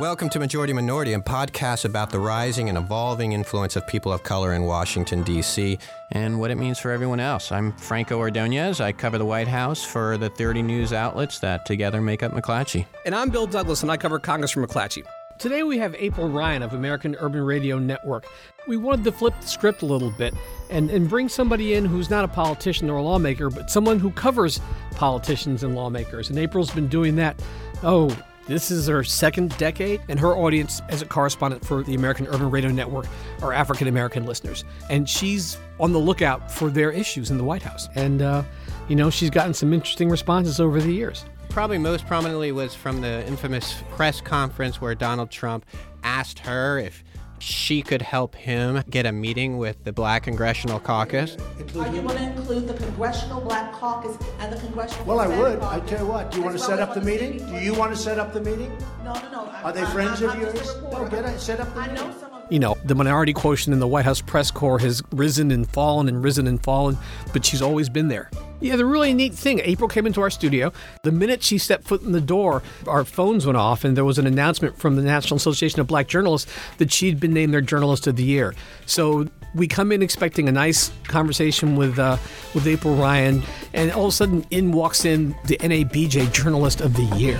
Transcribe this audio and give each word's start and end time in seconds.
Welcome 0.00 0.28
to 0.30 0.40
Majority 0.40 0.72
Minority, 0.72 1.12
a 1.12 1.20
podcast 1.20 1.84
about 1.84 2.10
the 2.10 2.18
rising 2.18 2.68
and 2.68 2.76
evolving 2.76 3.30
influence 3.30 3.76
of 3.76 3.86
people 3.86 4.12
of 4.12 4.24
color 4.24 4.52
in 4.52 4.64
Washington, 4.64 5.22
D.C., 5.22 5.78
and 6.10 6.40
what 6.40 6.50
it 6.50 6.56
means 6.56 6.80
for 6.80 6.90
everyone 6.90 7.20
else. 7.20 7.52
I'm 7.52 7.70
Franco 7.76 8.18
Ordonez. 8.18 8.80
I 8.80 8.90
cover 8.90 9.18
the 9.18 9.24
White 9.24 9.46
House 9.46 9.84
for 9.84 10.18
the 10.18 10.30
30 10.30 10.62
news 10.62 10.92
outlets 10.92 11.38
that 11.40 11.64
together 11.64 12.00
make 12.00 12.24
up 12.24 12.32
McClatchy. 12.32 12.86
And 13.06 13.14
I'm 13.14 13.30
Bill 13.30 13.46
Douglas, 13.46 13.82
and 13.82 13.92
I 13.92 13.96
cover 13.96 14.18
Congress 14.18 14.50
from 14.50 14.66
McClatchy. 14.66 15.04
Today 15.38 15.62
we 15.62 15.78
have 15.78 15.94
April 15.94 16.28
Ryan 16.28 16.64
of 16.64 16.74
American 16.74 17.14
Urban 17.20 17.42
Radio 17.42 17.78
Network. 17.78 18.26
We 18.66 18.76
wanted 18.76 19.04
to 19.04 19.12
flip 19.12 19.34
the 19.40 19.46
script 19.46 19.82
a 19.82 19.86
little 19.86 20.10
bit 20.10 20.34
and, 20.70 20.90
and 20.90 21.08
bring 21.08 21.28
somebody 21.28 21.74
in 21.74 21.84
who's 21.84 22.10
not 22.10 22.24
a 22.24 22.28
politician 22.28 22.90
or 22.90 22.96
a 22.96 23.02
lawmaker, 23.02 23.48
but 23.48 23.70
someone 23.70 24.00
who 24.00 24.10
covers 24.10 24.60
politicians 24.96 25.62
and 25.62 25.76
lawmakers. 25.76 26.30
And 26.30 26.38
April's 26.38 26.72
been 26.72 26.88
doing 26.88 27.14
that, 27.16 27.40
oh, 27.84 28.16
this 28.46 28.70
is 28.70 28.86
her 28.88 29.02
second 29.02 29.56
decade, 29.56 30.00
and 30.08 30.20
her 30.20 30.36
audience 30.36 30.82
as 30.88 31.02
a 31.02 31.06
correspondent 31.06 31.64
for 31.64 31.82
the 31.82 31.94
American 31.94 32.26
Urban 32.26 32.50
Radio 32.50 32.70
Network 32.70 33.06
are 33.42 33.52
African 33.52 33.88
American 33.88 34.26
listeners. 34.26 34.64
And 34.90 35.08
she's 35.08 35.58
on 35.80 35.92
the 35.92 35.98
lookout 35.98 36.50
for 36.50 36.70
their 36.70 36.90
issues 36.90 37.30
in 37.30 37.38
the 37.38 37.44
White 37.44 37.62
House. 37.62 37.88
And, 37.94 38.22
uh, 38.22 38.42
you 38.88 38.96
know, 38.96 39.10
she's 39.10 39.30
gotten 39.30 39.54
some 39.54 39.72
interesting 39.72 40.10
responses 40.10 40.60
over 40.60 40.80
the 40.80 40.92
years. 40.92 41.24
Probably 41.48 41.78
most 41.78 42.06
prominently 42.06 42.52
was 42.52 42.74
from 42.74 43.00
the 43.00 43.26
infamous 43.26 43.82
press 43.90 44.20
conference 44.20 44.80
where 44.80 44.94
Donald 44.94 45.30
Trump 45.30 45.64
asked 46.02 46.40
her 46.40 46.78
if 46.78 47.04
she 47.44 47.82
could 47.82 48.00
help 48.02 48.34
him 48.34 48.82
get 48.88 49.04
a 49.06 49.12
meeting 49.12 49.58
with 49.58 49.84
the 49.84 49.92
Black 49.92 50.22
Congressional 50.24 50.80
Caucus. 50.80 51.36
Are 51.78 51.88
you 51.94 52.00
going 52.02 52.16
to 52.16 52.22
include 52.22 52.66
the 52.66 52.74
Congressional 52.74 53.40
Black 53.40 53.72
Caucus 53.72 54.16
and 54.40 54.52
the 54.52 54.56
Congressional 54.58 55.04
Well, 55.04 55.20
I 55.20 55.26
Hispanic 55.28 55.60
would. 55.60 55.68
I 55.68 55.80
tell 55.86 56.00
you 56.00 56.06
what. 56.06 56.30
Do 56.30 56.38
you 56.38 56.44
want 56.44 56.56
to 56.58 56.62
set 56.64 56.80
up 56.80 56.94
the 56.94 57.02
meeting? 57.02 57.38
Do 57.46 57.58
you 57.60 57.74
want 57.74 57.92
to 57.92 57.98
set 57.98 58.18
up 58.18 58.32
the 58.32 58.40
meeting? 58.40 58.72
No, 59.04 59.12
no, 59.14 59.30
no. 59.30 59.40
Are 59.62 59.72
they 59.72 59.82
I'm- 59.82 59.92
friends 59.92 60.22
I'm 60.22 60.30
of 60.30 60.40
yours? 60.40 60.74
reporter. 60.74 61.04
No, 61.04 61.10
get 61.22 61.24
it. 61.34 61.38
Set 61.38 61.60
up 61.60 61.74
the 61.74 61.80
I 61.80 61.88
meeting. 61.88 62.12
You 62.50 62.58
know, 62.58 62.76
the 62.84 62.94
minority 62.94 63.32
quotient 63.32 63.72
in 63.72 63.80
the 63.80 63.86
White 63.86 64.04
House 64.04 64.20
press 64.20 64.50
corps 64.50 64.78
has 64.78 65.02
risen 65.12 65.50
and 65.50 65.68
fallen 65.68 66.08
and 66.08 66.22
risen 66.22 66.46
and 66.46 66.62
fallen, 66.62 66.98
but 67.32 67.44
she's 67.44 67.62
always 67.62 67.88
been 67.88 68.08
there. 68.08 68.30
Yeah, 68.60 68.76
the 68.76 68.86
really 68.86 69.12
neat 69.12 69.34
thing, 69.34 69.60
April 69.64 69.88
came 69.88 70.06
into 70.06 70.20
our 70.22 70.30
studio. 70.30 70.72
The 71.02 71.12
minute 71.12 71.42
she 71.42 71.58
stepped 71.58 71.84
foot 71.84 72.02
in 72.02 72.12
the 72.12 72.20
door, 72.20 72.62
our 72.86 73.04
phones 73.04 73.44
went 73.44 73.58
off, 73.58 73.84
and 73.84 73.96
there 73.96 74.04
was 74.04 74.18
an 74.18 74.26
announcement 74.26 74.78
from 74.78 74.96
the 74.96 75.02
National 75.02 75.36
Association 75.36 75.80
of 75.80 75.86
Black 75.86 76.08
Journalists 76.08 76.50
that 76.78 76.92
she'd 76.92 77.20
been 77.20 77.34
named 77.34 77.52
their 77.52 77.60
Journalist 77.60 78.06
of 78.06 78.16
the 78.16 78.24
Year. 78.24 78.54
So 78.86 79.28
we 79.54 79.68
come 79.68 79.92
in 79.92 80.02
expecting 80.02 80.48
a 80.48 80.52
nice 80.52 80.90
conversation 81.04 81.76
with 81.76 81.98
uh, 81.98 82.16
with 82.54 82.66
April 82.66 82.94
Ryan, 82.94 83.42
and 83.72 83.92
all 83.92 84.06
of 84.06 84.08
a 84.08 84.12
sudden, 84.12 84.46
in 84.50 84.72
walks 84.72 85.04
in 85.04 85.34
the 85.44 85.56
NABJ 85.58 86.32
Journalist 86.32 86.80
of 86.80 86.94
the 86.94 87.04
Year. 87.16 87.38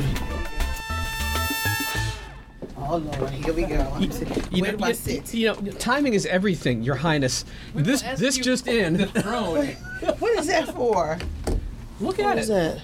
Oh 2.86 2.96
Lord, 2.98 3.30
here 3.30 3.52
we 3.54 3.62
go. 3.64 3.80
I'm 3.94 4.02
You 4.02 4.08
Where 4.62 4.72
know, 4.72 4.78
do 4.78 4.84
I 4.84 4.92
sit? 4.92 5.32
You 5.32 5.48
know, 5.48 5.54
timing 5.78 6.12
is 6.14 6.26
everything, 6.26 6.82
Your 6.82 6.96
Highness. 6.96 7.44
This 7.74 8.02
this 8.18 8.36
just 8.38 8.66
in. 8.68 9.00
What 10.18 10.38
is 10.38 10.46
that 10.48 10.68
for? 10.74 11.18
Look 12.00 12.18
What 12.18 12.36
at 12.36 12.38
is 12.38 12.50
it. 12.50 12.52
that? 12.52 12.80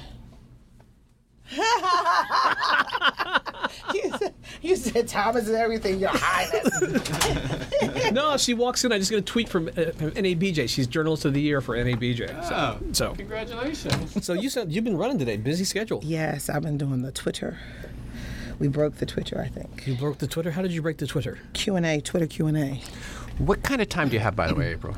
you, 3.95 4.11
said, 4.19 4.34
you 4.62 4.77
said 4.77 5.09
Thomas 5.09 5.48
is 5.48 5.55
everything, 5.55 5.98
Your 6.01 6.11
Highness. 6.12 6.69
No, 8.12 8.37
she 8.37 8.55
walks 8.55 8.85
in. 8.85 8.92
I 8.92 8.98
just 8.98 9.11
got 9.11 9.19
a 9.19 9.23
tweet 9.23 9.48
from, 9.48 9.69
uh, 9.69 9.92
from 9.92 10.11
NABJ. 10.12 10.69
She's 10.69 10.87
Journalist 10.89 11.25
of 11.25 11.33
the 11.33 11.41
Year 11.41 11.61
for 11.61 11.77
NABJ. 11.77 12.48
So, 12.48 12.79
so, 12.92 13.14
Congratulations. 13.14 14.25
so 14.25 14.33
you 14.33 14.51
said 14.51 14.73
you've 14.73 14.85
been 14.85 14.97
running 14.97 15.19
today. 15.19 15.37
Busy 15.37 15.64
schedule. 15.64 16.01
yes, 16.05 16.48
I've 16.51 16.62
been 16.62 16.77
doing 16.79 17.03
the 17.03 17.12
Twitter. 17.12 17.57
We 18.61 18.69
broke 18.69 18.97
the 18.97 19.06
Twitter, 19.06 19.41
I 19.41 19.48
think. 19.48 19.86
You 19.86 19.97
broke 19.97 20.19
the 20.19 20.27
Twitter. 20.27 20.50
How 20.50 20.62
did 20.62 20.70
you 20.70 20.83
break 20.83 20.98
the 20.98 21.06
Twitter? 21.06 21.39
Q 21.55 21.77
and 21.77 21.86
A, 21.86 22.00
Twitter 22.00 22.27
Q 22.27 22.47
and 22.47 22.56
A. 22.58 22.80
What 23.39 23.62
kind 23.62 23.80
of 23.80 23.89
time 23.89 24.11
do 24.11 24.14
you 24.14 24.20
have, 24.20 24.36
by 24.36 24.47
the 24.47 24.55
way, 24.55 24.72
April? 24.72 24.94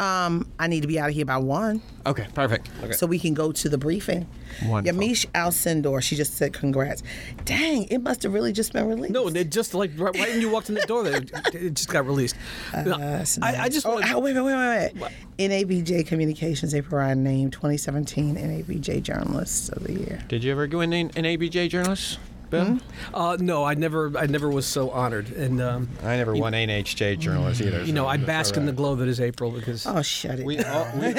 Um, 0.00 0.50
I 0.58 0.66
need 0.66 0.80
to 0.80 0.88
be 0.88 0.98
out 0.98 1.10
of 1.10 1.14
here 1.14 1.24
by 1.24 1.36
one, 1.36 1.80
Okay, 2.04 2.26
perfect. 2.34 2.68
Okay. 2.82 2.92
so 2.92 3.06
we 3.06 3.20
can 3.20 3.34
go 3.34 3.52
to 3.52 3.68
the 3.68 3.78
briefing. 3.78 4.26
Wonderful. 4.64 5.00
Yamiche 5.00 5.26
Alcindor, 5.32 6.02
she 6.02 6.16
just 6.16 6.34
said 6.34 6.52
congrats. 6.52 7.04
Dang, 7.44 7.84
it 7.84 7.98
must 7.98 8.24
have 8.24 8.32
really 8.32 8.52
just 8.52 8.72
been 8.72 8.88
released. 8.88 9.12
No, 9.12 9.30
they 9.30 9.44
just 9.44 9.74
like 9.74 9.92
right, 9.96 10.16
right 10.18 10.30
when 10.30 10.40
you 10.40 10.50
walked 10.50 10.68
in 10.68 10.74
the 10.74 10.80
door, 10.82 11.04
they, 11.04 11.18
it 11.56 11.74
just 11.74 11.88
got 11.88 12.04
released. 12.04 12.34
No, 12.84 12.94
I, 12.94 13.24
I 13.42 13.68
just 13.68 13.86
oh, 13.86 13.94
want 13.94 14.12
oh, 14.12 14.18
wait, 14.18 14.34
wait, 14.34 14.42
wait, 14.42 14.56
wait, 14.56 14.96
wait. 14.96 15.12
NABJ 15.50 16.06
Communications, 16.08 16.74
April 16.74 16.98
Ryan 16.98 17.22
named 17.22 17.52
2017 17.52 18.34
NABJ 18.34 19.02
Journalist 19.02 19.70
of 19.70 19.84
the 19.84 19.92
Year. 19.92 20.20
Did 20.26 20.42
you 20.42 20.50
ever 20.50 20.66
go 20.66 20.80
in 20.80 20.92
an 20.92 21.10
ABJ 21.10 21.68
journalist, 21.68 22.18
Bill? 22.52 22.78
Uh, 23.14 23.36
no, 23.40 23.64
I 23.64 23.72
never, 23.74 24.16
I 24.16 24.26
never 24.26 24.48
was 24.50 24.66
so 24.66 24.90
honored, 24.90 25.30
and 25.30 25.60
um, 25.60 25.88
I 26.04 26.16
never 26.16 26.36
won 26.36 26.52
NHJ 26.52 27.18
journalist 27.18 27.62
either. 27.62 27.82
you 27.82 27.94
know, 27.94 28.06
I 28.06 28.18
bask 28.18 28.56
in 28.58 28.66
the 28.66 28.72
glow 28.72 28.94
that 28.94 29.08
is 29.08 29.20
April 29.20 29.50
because 29.50 29.86
Oh, 29.86 30.02
shut 30.02 30.38
it. 30.38 30.44
We 30.44 30.58
all, 30.60 30.86
we, 30.98 31.14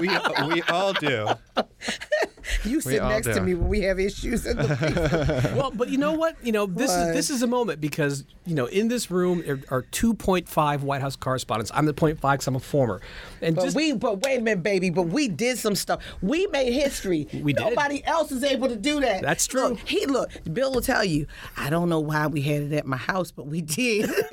we, 0.00 0.08
we 0.54 0.62
all 0.62 0.92
do. 0.94 1.28
you 2.64 2.80
sit 2.80 3.00
all 3.00 3.10
next 3.10 3.26
to 3.28 3.40
me 3.40 3.54
when 3.54 3.68
we 3.68 3.80
have 3.82 3.98
issues. 3.98 4.46
In 4.46 4.56
the 4.56 5.52
well, 5.56 5.70
but 5.70 5.88
you 5.88 5.98
know 5.98 6.12
what? 6.12 6.36
You 6.42 6.52
know, 6.52 6.66
this 6.66 6.90
What? 6.90 7.08
is 7.08 7.14
this 7.14 7.30
is 7.30 7.42
a 7.42 7.46
moment 7.46 7.80
because 7.80 8.24
you 8.46 8.54
know 8.54 8.66
in 8.66 8.88
this 8.88 9.10
room 9.10 9.42
are, 9.48 9.60
are 9.70 9.82
2.5 9.84 10.80
White 10.80 11.00
House 11.00 11.16
correspondents. 11.16 11.70
I'm 11.74 11.86
the 11.86 11.94
0.5 11.94 12.20
because 12.20 12.46
I'm 12.46 12.56
a 12.56 12.60
former, 12.60 13.00
and 13.42 13.56
but 13.56 13.64
just 13.64 13.76
we, 13.76 13.92
but 13.92 14.22
wait 14.22 14.38
a 14.40 14.42
minute, 14.42 14.62
baby. 14.62 14.90
But 14.90 15.04
we 15.08 15.28
did 15.28 15.58
some 15.58 15.74
stuff. 15.74 16.02
We 16.22 16.46
made 16.48 16.72
history. 16.72 17.28
We 17.48 17.52
did. 17.52 17.64
Nobody 17.64 18.04
else 18.04 18.32
is 18.32 18.42
able 18.42 18.68
to 18.68 18.76
do 18.76 19.00
that. 19.00 19.22
That's 19.22 19.46
true. 19.46 19.68
Look, 19.68 19.78
he 19.88 20.06
look. 20.06 20.30
Bill 20.52 20.72
will 20.72 20.80
tell 20.82 21.04
you. 21.04 21.26
I 21.56 21.70
don't 21.70 21.88
know 21.88 22.00
why 22.00 22.26
we 22.26 22.42
had 22.42 22.62
it 22.62 22.72
at 22.72 22.84
my 22.86 22.96
house, 22.96 23.30
but 23.30 23.46
we 23.46 23.62
did. 23.62 24.10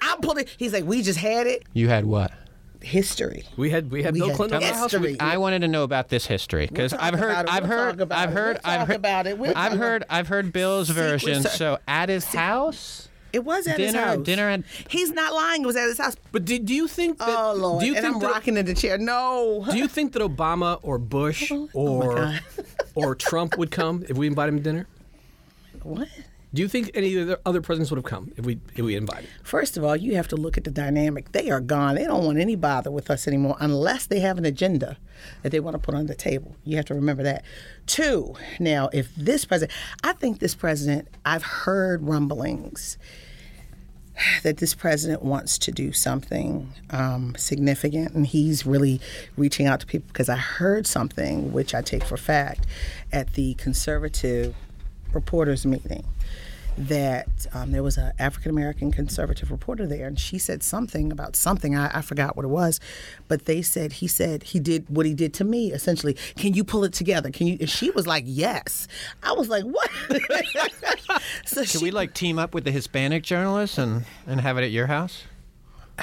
I'm 0.00 0.20
pulling. 0.20 0.46
He's 0.56 0.72
like, 0.72 0.84
we 0.84 1.02
just 1.02 1.18
had 1.18 1.46
it. 1.46 1.64
You 1.74 1.88
had 1.88 2.04
what? 2.06 2.32
History. 2.82 3.44
we 3.56 3.70
had 3.70 3.90
we 3.90 4.02
had 4.02 4.14
We 4.14 4.20
Bill 4.20 4.28
had 4.28 4.36
Clinton 4.36 4.56
on 4.56 4.60
the 4.62 4.74
house. 4.74 4.92
history. 4.92 5.16
I 5.20 5.36
wanted 5.38 5.60
to 5.60 5.68
know 5.68 5.82
about 5.84 6.08
this 6.08 6.26
history 6.26 6.66
because 6.66 6.92
talk 6.92 7.02
I've 7.02 7.14
heard, 7.18 7.30
about. 7.30 7.48
I've 7.50 7.64
heard, 7.64 8.00
about 8.00 8.18
I've 8.18 8.32
heard, 8.32 8.60
We'll 8.64 8.72
I've 8.72 8.86
heard 8.88 8.96
about 8.96 9.26
it. 9.26 9.38
We'll 9.38 9.52
I've 9.56 9.70
talk 9.72 9.78
heard, 9.80 10.04
I've 10.10 10.28
heard 10.28 10.52
Bill's 10.52 10.88
version. 10.90 11.42
Ser- 11.42 11.48
So 11.48 11.78
at 11.86 12.08
his 12.08 12.24
house, 12.26 13.08
It 13.32 13.44
was 13.44 13.66
at 13.66 13.78
his 13.78 13.92
dinner, 13.92 14.04
house. 14.06 14.24
dinner 14.24 14.48
at. 14.50 14.64
He's 14.88 15.10
not 15.12 15.32
lying. 15.32 15.62
It 15.62 15.66
was 15.66 15.76
at 15.76 15.86
his 15.88 15.98
house. 15.98 16.16
But 16.32 16.44
do, 16.44 16.58
do 16.58 16.74
you 16.74 16.88
think 16.88 17.18
that? 17.18 17.28
Oh 17.28 17.54
Lord! 17.54 17.80
Do 17.80 17.86
you 17.86 17.94
and 17.94 18.02
think 18.02 18.14
I'm 18.16 18.20
that, 18.22 18.30
rocking 18.32 18.56
in 18.56 18.66
the 18.66 18.74
chair. 18.74 18.98
No. 18.98 19.66
Do 19.70 19.76
you 19.78 19.88
think 19.88 20.12
that 20.14 20.22
Obama 20.22 20.78
or 20.82 20.98
Bush 20.98 21.50
Oh 21.52 21.68
or 21.74 22.38
or 22.94 23.14
Trump 23.14 23.56
would 23.58 23.70
come 23.70 24.04
if 24.08 24.16
we 24.16 24.26
invite 24.26 24.48
him 24.48 24.56
to 24.58 24.62
dinner? 24.62 24.86
What? 25.82 26.08
Do 26.54 26.60
you 26.60 26.68
think 26.68 26.90
any 26.92 27.16
of 27.16 27.26
the 27.28 27.40
other 27.46 27.62
presidents 27.62 27.90
would 27.90 27.96
have 27.96 28.04
come 28.04 28.32
if 28.36 28.44
we 28.44 28.58
if 28.74 28.84
we 28.84 28.94
invited? 28.94 29.28
First 29.42 29.78
of 29.78 29.84
all, 29.84 29.96
you 29.96 30.16
have 30.16 30.28
to 30.28 30.36
look 30.36 30.58
at 30.58 30.64
the 30.64 30.70
dynamic. 30.70 31.32
They 31.32 31.50
are 31.50 31.60
gone. 31.60 31.94
They 31.94 32.04
don't 32.04 32.24
want 32.24 32.38
any 32.38 32.56
bother 32.56 32.90
with 32.90 33.10
us 33.10 33.26
anymore 33.26 33.56
unless 33.58 34.06
they 34.06 34.20
have 34.20 34.36
an 34.36 34.44
agenda 34.44 34.98
that 35.42 35.50
they 35.50 35.60
want 35.60 35.74
to 35.74 35.78
put 35.78 35.94
on 35.94 36.06
the 36.06 36.14
table. 36.14 36.54
You 36.64 36.76
have 36.76 36.84
to 36.86 36.94
remember 36.94 37.22
that. 37.22 37.44
Two, 37.86 38.34
now, 38.60 38.90
if 38.92 39.14
this 39.14 39.46
president, 39.46 39.76
I 40.04 40.12
think 40.12 40.40
this 40.40 40.54
president, 40.54 41.08
I've 41.24 41.42
heard 41.42 42.02
rumblings 42.02 42.98
that 44.42 44.58
this 44.58 44.74
president 44.74 45.22
wants 45.22 45.56
to 45.56 45.72
do 45.72 45.90
something 45.90 46.70
um, 46.90 47.34
significant, 47.38 48.14
and 48.14 48.26
he's 48.26 48.66
really 48.66 49.00
reaching 49.38 49.66
out 49.66 49.80
to 49.80 49.86
people 49.86 50.08
because 50.08 50.28
I 50.28 50.36
heard 50.36 50.86
something, 50.86 51.50
which 51.50 51.74
I 51.74 51.80
take 51.80 52.04
for 52.04 52.18
fact, 52.18 52.66
at 53.10 53.32
the 53.32 53.54
conservative 53.54 54.54
reporters 55.14 55.66
meeting 55.66 56.04
that 56.76 57.46
um, 57.52 57.72
there 57.72 57.82
was 57.82 57.98
an 57.98 58.12
African 58.18 58.50
American 58.50 58.90
conservative 58.90 59.50
reporter 59.50 59.86
there, 59.86 60.06
and 60.06 60.18
she 60.18 60.38
said 60.38 60.62
something 60.62 61.12
about 61.12 61.36
something. 61.36 61.76
I, 61.76 61.98
I 61.98 62.02
forgot 62.02 62.36
what 62.36 62.44
it 62.44 62.48
was, 62.48 62.80
but 63.28 63.44
they 63.44 63.62
said 63.62 63.94
he 63.94 64.06
said 64.06 64.42
he 64.44 64.60
did 64.60 64.88
what 64.88 65.06
he 65.06 65.14
did 65.14 65.34
to 65.34 65.44
me. 65.44 65.72
Essentially, 65.72 66.14
can 66.36 66.54
you 66.54 66.64
pull 66.64 66.84
it 66.84 66.92
together? 66.92 67.30
Can 67.30 67.46
you? 67.46 67.58
And 67.60 67.68
she 67.68 67.90
was 67.90 68.06
like, 68.06 68.24
yes. 68.26 68.88
I 69.22 69.32
was 69.32 69.48
like, 69.48 69.64
what? 69.64 69.90
so 71.44 71.56
Can 71.56 71.64
she, 71.66 71.78
we 71.78 71.90
like 71.90 72.14
team 72.14 72.38
up 72.38 72.54
with 72.54 72.64
the 72.64 72.70
Hispanic 72.70 73.22
journalists 73.22 73.78
and 73.78 74.04
and 74.26 74.40
have 74.40 74.58
it 74.58 74.64
at 74.64 74.70
your 74.70 74.86
house? 74.86 75.24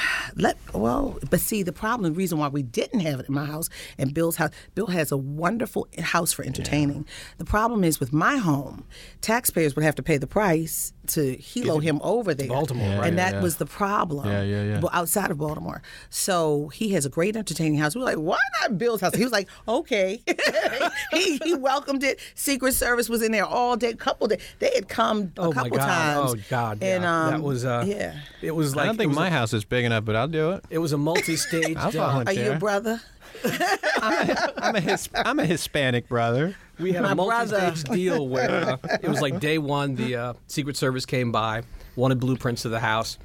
let 0.35 0.57
well, 0.73 1.17
but 1.29 1.39
see 1.39 1.63
the 1.63 1.71
problem, 1.71 2.11
the 2.11 2.17
reason 2.17 2.37
why 2.37 2.47
we 2.47 2.61
didn't 2.61 3.01
have 3.01 3.19
it 3.19 3.27
in 3.27 3.33
my 3.33 3.45
house 3.45 3.69
and 3.97 4.13
Bill's 4.13 4.37
house. 4.37 4.51
Bill 4.75 4.87
has 4.87 5.11
a 5.11 5.17
wonderful 5.17 5.87
house 5.99 6.31
for 6.31 6.43
entertaining. 6.43 7.05
The 7.37 7.45
problem 7.45 7.83
is 7.83 7.99
with 7.99 8.13
my 8.13 8.37
home, 8.37 8.85
taxpayers 9.21 9.75
would 9.75 9.83
have 9.85 9.95
to 9.95 10.03
pay 10.03 10.17
the 10.17 10.27
price 10.27 10.93
to 11.09 11.37
helo 11.37 11.81
him 11.81 11.99
over 12.03 12.33
there, 12.33 12.47
Baltimore, 12.47 12.87
Yeah, 12.87 13.03
and 13.05 13.17
that 13.17 13.35
yeah. 13.35 13.41
was 13.41 13.57
the 13.57 13.65
problem. 13.65 14.27
Yeah, 14.27 14.43
yeah, 14.43 14.63
yeah. 14.63 14.81
Outside 14.91 15.31
of 15.31 15.37
Baltimore, 15.37 15.81
so 16.09 16.69
he 16.69 16.89
has 16.93 17.05
a 17.05 17.09
great 17.09 17.35
entertaining 17.35 17.77
house. 17.79 17.95
We 17.95 17.99
were 18.01 18.05
like, 18.05 18.17
why 18.17 18.37
not 18.61 18.77
Bill's 18.77 19.01
house? 19.01 19.15
He 19.15 19.23
was 19.23 19.31
like, 19.31 19.47
okay. 19.67 20.21
he 21.11 21.37
he 21.43 21.55
welcomed 21.55 22.03
it. 22.03 22.19
Secret 22.35 22.73
Service 22.73 23.09
was 23.09 23.21
in 23.21 23.31
there 23.31 23.45
all 23.45 23.75
day, 23.77 23.93
couple 23.93 24.27
days. 24.27 24.41
They 24.59 24.71
had 24.73 24.87
come 24.87 25.31
a 25.37 25.41
Oh 25.41 25.47
my 25.47 25.63
couple 25.63 25.77
God! 25.77 25.85
times. 25.87 26.31
Oh 26.33 26.43
God! 26.49 26.83
And 26.83 27.05
um, 27.05 27.31
that 27.31 27.41
was 27.41 27.65
uh, 27.65 27.83
yeah. 27.87 28.19
It 28.41 28.51
was 28.51 28.75
like 28.75 28.83
I 28.83 28.87
don't 28.87 28.97
think 28.97 29.13
my 29.13 29.27
a, 29.27 29.31
house 29.31 29.53
is 29.53 29.65
big 29.65 29.85
enough, 29.85 30.05
but 30.05 30.15
I'll 30.15 30.27
do 30.27 30.51
it. 30.51 30.63
It 30.69 30.77
was 30.79 30.93
a 30.93 30.97
multi-stage. 30.97 31.77
I'll 31.79 32.27
Are 32.27 32.33
you 32.33 32.53
a 32.53 32.55
brother? 32.57 33.01
I'm 33.43 34.75
a 34.75 34.79
his, 34.79 35.09
I'm 35.15 35.39
a 35.39 35.45
Hispanic 35.45 36.07
brother. 36.07 36.55
We 36.79 36.91
had 36.93 37.03
My 37.03 37.11
a 37.11 37.15
multi-stage 37.15 37.83
deal 37.85 38.27
where 38.27 38.49
uh, 38.49 38.77
it 39.01 39.07
was 39.09 39.21
like 39.21 39.39
day 39.39 39.57
one, 39.57 39.95
the 39.95 40.15
uh, 40.15 40.33
Secret 40.47 40.77
Service 40.77 41.05
came 41.05 41.31
by, 41.31 41.63
wanted 41.95 42.19
blueprints 42.19 42.65
of 42.65 42.71
the 42.71 42.79
house. 42.79 43.17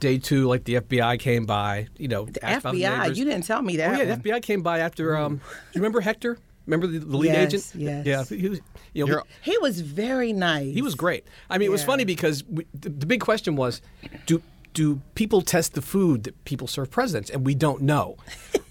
Day 0.00 0.18
two, 0.18 0.46
like 0.48 0.64
the 0.64 0.74
FBI 0.76 1.18
came 1.18 1.46
by, 1.46 1.86
you 1.98 2.08
know, 2.08 2.24
The 2.26 2.44
asked 2.44 2.60
about 2.60 2.74
the 2.74 2.82
FBI, 2.82 3.16
you 3.16 3.24
didn't 3.24 3.44
tell 3.44 3.62
me 3.62 3.76
that. 3.76 3.90
Oh 3.98 4.02
yeah, 4.02 4.10
one. 4.10 4.20
the 4.20 4.30
FBI 4.30 4.42
came 4.42 4.62
by 4.62 4.80
after. 4.80 5.16
Um, 5.16 5.36
do 5.36 5.42
you 5.72 5.80
remember 5.80 6.00
Hector? 6.00 6.38
Remember 6.66 6.86
the, 6.86 6.98
the 6.98 7.16
lead 7.16 7.28
Yes, 7.32 7.74
agent? 7.74 8.06
yes. 8.06 8.30
Yeah, 8.30 8.36
he 8.38 8.48
was. 8.48 8.60
You 8.94 9.04
know, 9.04 9.12
You're- 9.12 9.22
He 9.42 9.56
was 9.58 9.80
very 9.80 10.32
nice. 10.32 10.72
he 10.74 10.80
was 10.82 10.94
great. 10.94 11.26
I 11.50 11.58
mean, 11.58 11.66
it 11.68 11.72
was 11.72 11.84
funny 11.84 12.04
because 12.04 12.42
we, 12.44 12.66
the, 12.74 12.88
the 12.88 13.06
big 13.06 13.20
question 13.20 13.54
was, 13.56 13.82
do 14.26 14.40
do 14.74 15.00
people 15.14 15.40
test 15.40 15.72
the 15.74 15.80
food 15.82 16.24
that 16.24 16.44
people 16.44 16.66
serve 16.66 16.90
presidents? 16.90 17.30
And 17.30 17.46
we 17.46 17.54
don't 17.54 17.80
know. 17.82 18.16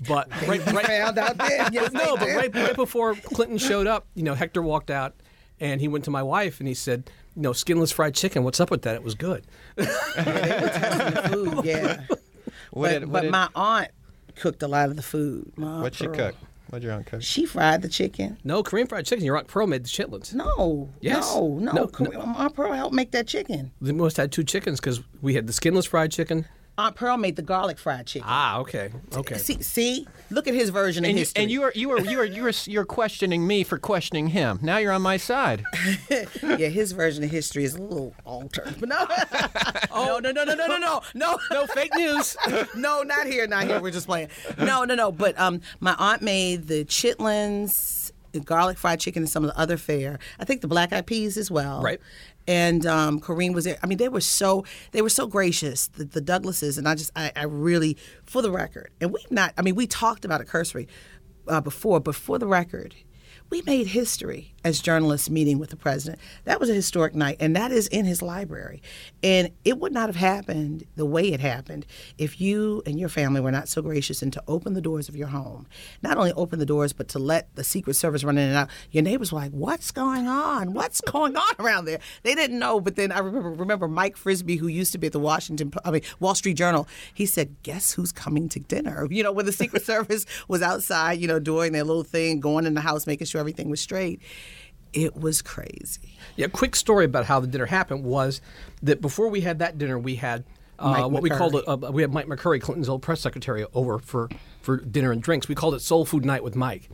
But 0.05 0.29
right, 0.45 0.59
right, 0.73 0.85
found 0.85 1.17
out 1.17 1.37
then. 1.37 1.69
Yes, 1.73 1.93
no, 1.93 2.17
but 2.17 2.27
right, 2.27 2.53
right 2.53 2.75
before 2.75 3.15
Clinton 3.15 3.57
showed 3.57 3.87
up, 3.87 4.05
you 4.15 4.23
know, 4.23 4.33
Hector 4.33 4.61
walked 4.61 4.91
out 4.91 5.15
and 5.61 5.79
he 5.79 5.87
went 5.87 6.03
to 6.05 6.11
my 6.11 6.21
wife 6.21 6.59
and 6.59 6.67
he 6.67 6.73
said, 6.73 7.09
you 7.37 7.41
know, 7.41 7.53
skinless 7.53 7.89
fried 7.89 8.13
chicken. 8.13 8.43
What's 8.43 8.59
up 8.59 8.69
with 8.69 8.81
that? 8.81 8.95
It 8.95 9.03
was 9.03 9.15
good. 9.15 9.45
the 9.77 11.29
food, 11.31 11.63
yeah. 11.65 12.01
What 12.09 12.19
but 12.71 12.89
did- 12.89 13.01
what 13.03 13.11
but 13.13 13.21
did- 13.21 13.31
my 13.31 13.47
aunt 13.55 13.91
cooked 14.35 14.61
a 14.63 14.67
lot 14.67 14.89
of 14.89 14.95
the 14.97 15.01
food. 15.03 15.53
My 15.55 15.81
What'd 15.81 15.95
she 15.97 16.07
Pearl. 16.07 16.15
cook? 16.15 16.35
What'd 16.73 16.83
your 16.83 16.93
aunt 16.93 17.05
cook? 17.05 17.21
She 17.21 17.45
fried 17.45 17.83
the 17.83 17.87
chicken. 17.87 18.39
No, 18.43 18.63
Korean 18.63 18.87
fried 18.87 19.05
chicken. 19.05 19.23
Your 19.23 19.37
aunt 19.37 19.47
Pearl 19.47 19.67
made 19.67 19.83
the 19.83 19.89
chitlins. 19.89 20.33
No, 20.33 20.89
Yes. 21.01 21.31
no, 21.35 21.59
no. 21.59 21.71
No, 21.71 21.85
Cor- 21.87 22.17
Aunt 22.17 22.55
Pearl 22.55 22.73
helped 22.73 22.95
make 22.95 23.11
that 23.11 23.27
chicken. 23.27 23.69
We 23.79 23.91
must 23.91 24.17
had 24.17 24.31
two 24.31 24.43
chickens 24.43 24.79
because 24.79 24.99
we 25.21 25.35
had 25.35 25.45
the 25.45 25.53
skinless 25.53 25.85
fried 25.85 26.11
chicken. 26.11 26.47
Aunt 26.75 26.95
Pearl 26.95 27.17
made 27.17 27.35
the 27.35 27.43
garlic 27.43 27.77
fried 27.77 28.07
chicken. 28.07 28.27
Ah, 28.27 28.57
okay, 28.59 28.89
okay. 29.15 29.37
See, 29.37 29.61
see, 29.61 30.07
look 30.31 30.47
at 30.47 30.55
his 30.55 30.69
version 30.71 31.03
of 31.05 31.09
And 31.09 31.17
you, 31.17 31.21
history. 31.21 31.43
and 31.43 31.51
you 31.51 31.61
are 31.63 31.71
you 31.75 31.91
are 31.91 31.99
you 31.99 32.19
are 32.19 32.25
you 32.25 32.47
are 32.47 32.51
you're 32.65 32.85
questioning 32.85 33.45
me 33.45 33.63
for 33.63 33.77
questioning 33.77 34.27
him. 34.27 34.57
Now 34.61 34.77
you're 34.77 34.91
on 34.91 35.03
my 35.03 35.17
side. 35.17 35.63
yeah, 36.09 36.69
his 36.69 36.91
version 36.93 37.23
of 37.23 37.29
history 37.29 37.63
is 37.63 37.75
a 37.75 37.81
little 37.81 38.15
altered. 38.25 38.75
But 38.79 38.89
no, 38.89 39.05
Oh. 39.91 40.19
no, 40.23 40.31
no, 40.31 40.43
no, 40.43 40.55
no, 40.55 40.65
no, 40.67 40.77
no, 40.79 41.01
no, 41.13 41.37
no 41.51 41.67
fake 41.67 41.93
news. 41.95 42.35
no, 42.75 43.03
not 43.03 43.27
here, 43.27 43.45
not 43.45 43.65
here. 43.65 43.79
We're 43.79 43.91
just 43.91 44.07
playing. 44.07 44.29
No, 44.57 44.83
no, 44.83 44.95
no. 44.95 45.11
But 45.11 45.39
um, 45.39 45.61
my 45.79 45.95
aunt 45.99 46.23
made 46.23 46.67
the 46.67 46.85
chitlins, 46.85 48.11
the 48.31 48.39
garlic 48.39 48.77
fried 48.79 48.99
chicken, 48.99 49.21
and 49.23 49.29
some 49.29 49.43
of 49.43 49.51
the 49.51 49.59
other 49.59 49.77
fare. 49.77 50.17
I 50.39 50.45
think 50.45 50.61
the 50.61 50.67
black 50.67 50.91
eyed 50.91 51.05
peas 51.05 51.37
as 51.37 51.51
well. 51.51 51.81
Right. 51.83 52.01
And 52.47 52.85
um, 52.85 53.19
Kareem 53.21 53.53
was 53.53 53.63
there. 53.63 53.77
I 53.81 53.87
mean, 53.87 53.97
they 53.97 54.09
were 54.09 54.21
so 54.21 54.65
they 54.91 55.01
were 55.01 55.09
so 55.09 55.27
gracious, 55.27 55.87
the, 55.87 56.03
the 56.03 56.21
Douglases, 56.21 56.77
and 56.77 56.87
I 56.87 56.95
just 56.95 57.11
I, 57.15 57.31
I 57.35 57.43
really, 57.43 57.97
for 58.25 58.41
the 58.41 58.51
record, 58.51 58.91
and 58.99 59.13
we've 59.13 59.31
not. 59.31 59.53
I 59.57 59.61
mean, 59.61 59.75
we 59.75 59.87
talked 59.87 60.25
about 60.25 60.41
it 60.41 60.47
cursory 60.47 60.87
uh, 61.47 61.61
before, 61.61 61.99
but 61.99 62.15
for 62.15 62.37
the 62.37 62.47
record, 62.47 62.95
we 63.49 63.61
made 63.61 63.87
history 63.87 64.52
as 64.63 64.79
journalists 64.79 65.29
meeting 65.29 65.59
with 65.59 65.69
the 65.69 65.75
president. 65.75 66.21
That 66.45 66.59
was 66.59 66.69
a 66.69 66.73
historic 66.73 67.15
night, 67.15 67.37
and 67.39 67.55
that 67.55 67.71
is 67.71 67.87
in 67.87 68.05
his 68.05 68.21
library. 68.21 68.81
And 69.21 69.51
it 69.65 69.79
would 69.79 69.91
not 69.91 70.09
have 70.09 70.15
happened 70.15 70.85
the 70.95 71.05
way 71.05 71.33
it 71.33 71.39
happened 71.39 71.85
if 72.17 72.39
you 72.39 72.81
and 72.85 72.99
your 72.99 73.09
family 73.09 73.41
were 73.41 73.51
not 73.51 73.67
so 73.67 73.81
gracious 73.81 74.21
and 74.21 74.31
to 74.33 74.43
open 74.47 74.73
the 74.73 74.81
doors 74.81 75.09
of 75.09 75.15
your 75.15 75.27
home. 75.27 75.67
Not 76.01 76.17
only 76.17 76.33
open 76.33 76.59
the 76.59 76.65
doors, 76.65 76.93
but 76.93 77.07
to 77.09 77.19
let 77.19 77.53
the 77.55 77.63
Secret 77.63 77.95
Service 77.95 78.23
run 78.23 78.37
in 78.37 78.47
and 78.47 78.57
out. 78.57 78.69
Your 78.91 79.03
neighbors 79.03 79.31
were 79.31 79.39
like, 79.39 79.51
"What's 79.51 79.91
going 79.91 80.27
on? 80.27 80.73
What's 80.73 81.01
going 81.01 81.35
on 81.35 81.53
around 81.59 81.85
there?" 81.85 81.99
They 82.23 82.35
didn't 82.35 82.59
know. 82.59 82.79
But 82.79 82.95
then 82.95 83.11
I 83.11 83.19
remember 83.19 83.49
remember 83.49 83.87
Mike 83.87 84.17
Frisby, 84.17 84.57
who 84.57 84.67
used 84.67 84.91
to 84.93 84.97
be 84.97 85.07
at 85.07 85.13
the 85.13 85.19
Washington, 85.19 85.73
I 85.83 85.91
mean 85.91 86.01
Wall 86.19 86.35
Street 86.35 86.55
Journal. 86.55 86.87
He 87.13 87.25
said, 87.25 87.55
"Guess 87.63 87.93
who's 87.93 88.11
coming 88.11 88.49
to 88.49 88.59
dinner?" 88.59 89.07
You 89.13 89.21
know, 89.21 89.31
when 89.31 89.45
the 89.45 89.51
Secret 89.51 89.85
Service 89.85 90.25
was 90.47 90.63
outside, 90.63 91.19
you 91.19 91.27
know, 91.27 91.37
doing 91.37 91.71
their 91.71 91.83
little 91.83 92.03
thing, 92.03 92.39
going 92.39 92.65
in 92.65 92.73
the 92.73 92.81
house, 92.81 93.05
making 93.05 93.27
sure 93.27 93.39
everything 93.39 93.69
was 93.69 93.79
straight. 93.79 94.21
It 94.93 95.15
was 95.15 95.41
crazy. 95.41 96.17
Yeah, 96.35 96.47
quick 96.47 96.75
story 96.75 97.05
about 97.05 97.25
how 97.25 97.39
the 97.39 97.47
dinner 97.47 97.65
happened 97.65 98.03
was 98.03 98.41
that 98.81 99.01
before 99.01 99.27
we 99.27 99.41
had 99.41 99.59
that 99.59 99.77
dinner, 99.77 99.97
we 99.97 100.15
had 100.15 100.43
uh, 100.79 100.91
Mike 100.91 101.11
what 101.11 101.23
we 101.23 101.29
called 101.29 101.53
McCurry. 101.53 101.83
it. 101.83 101.87
Uh, 101.87 101.91
we 101.91 102.01
had 102.01 102.13
Mike 102.13 102.27
McCurry, 102.27 102.61
Clinton's 102.61 102.89
old 102.89 103.01
press 103.01 103.21
secretary, 103.21 103.65
over 103.73 103.99
for 103.99 104.29
for 104.61 104.77
dinner 104.77 105.11
and 105.11 105.21
drinks. 105.21 105.47
We 105.47 105.55
called 105.55 105.75
it 105.75 105.81
Soul 105.81 106.05
Food 106.05 106.25
Night 106.25 106.43
with 106.43 106.55
Mike. 106.55 106.89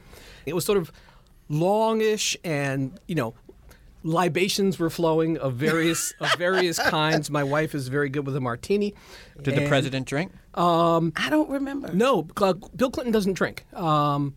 It 0.46 0.54
was 0.54 0.66
sort 0.66 0.78
of 0.78 0.92
longish, 1.50 2.38
and 2.44 3.00
you 3.08 3.16
know, 3.16 3.34
libations 4.04 4.80
were 4.80 4.90
flowing 4.90 5.38
of 5.38 5.56
various 5.56 6.14
of 6.20 6.34
various 6.38 6.80
kinds. 6.80 7.30
My 7.30 7.44
wife 7.44 7.76
is 7.76 7.88
very 7.88 8.10
good 8.10 8.26
with 8.26 8.36
a 8.36 8.42
martini. 8.42 8.94
Did 9.42 9.56
the 9.56 9.68
president 9.68 10.08
drink? 10.08 10.32
I 11.16 11.30
don't 11.30 11.50
remember. 11.50 11.94
No, 11.94 12.28
uh, 12.38 12.54
Bill 12.54 12.92
Clinton 12.92 13.12
doesn't 13.12 13.34
drink. 13.34 13.66
Um, 13.74 14.36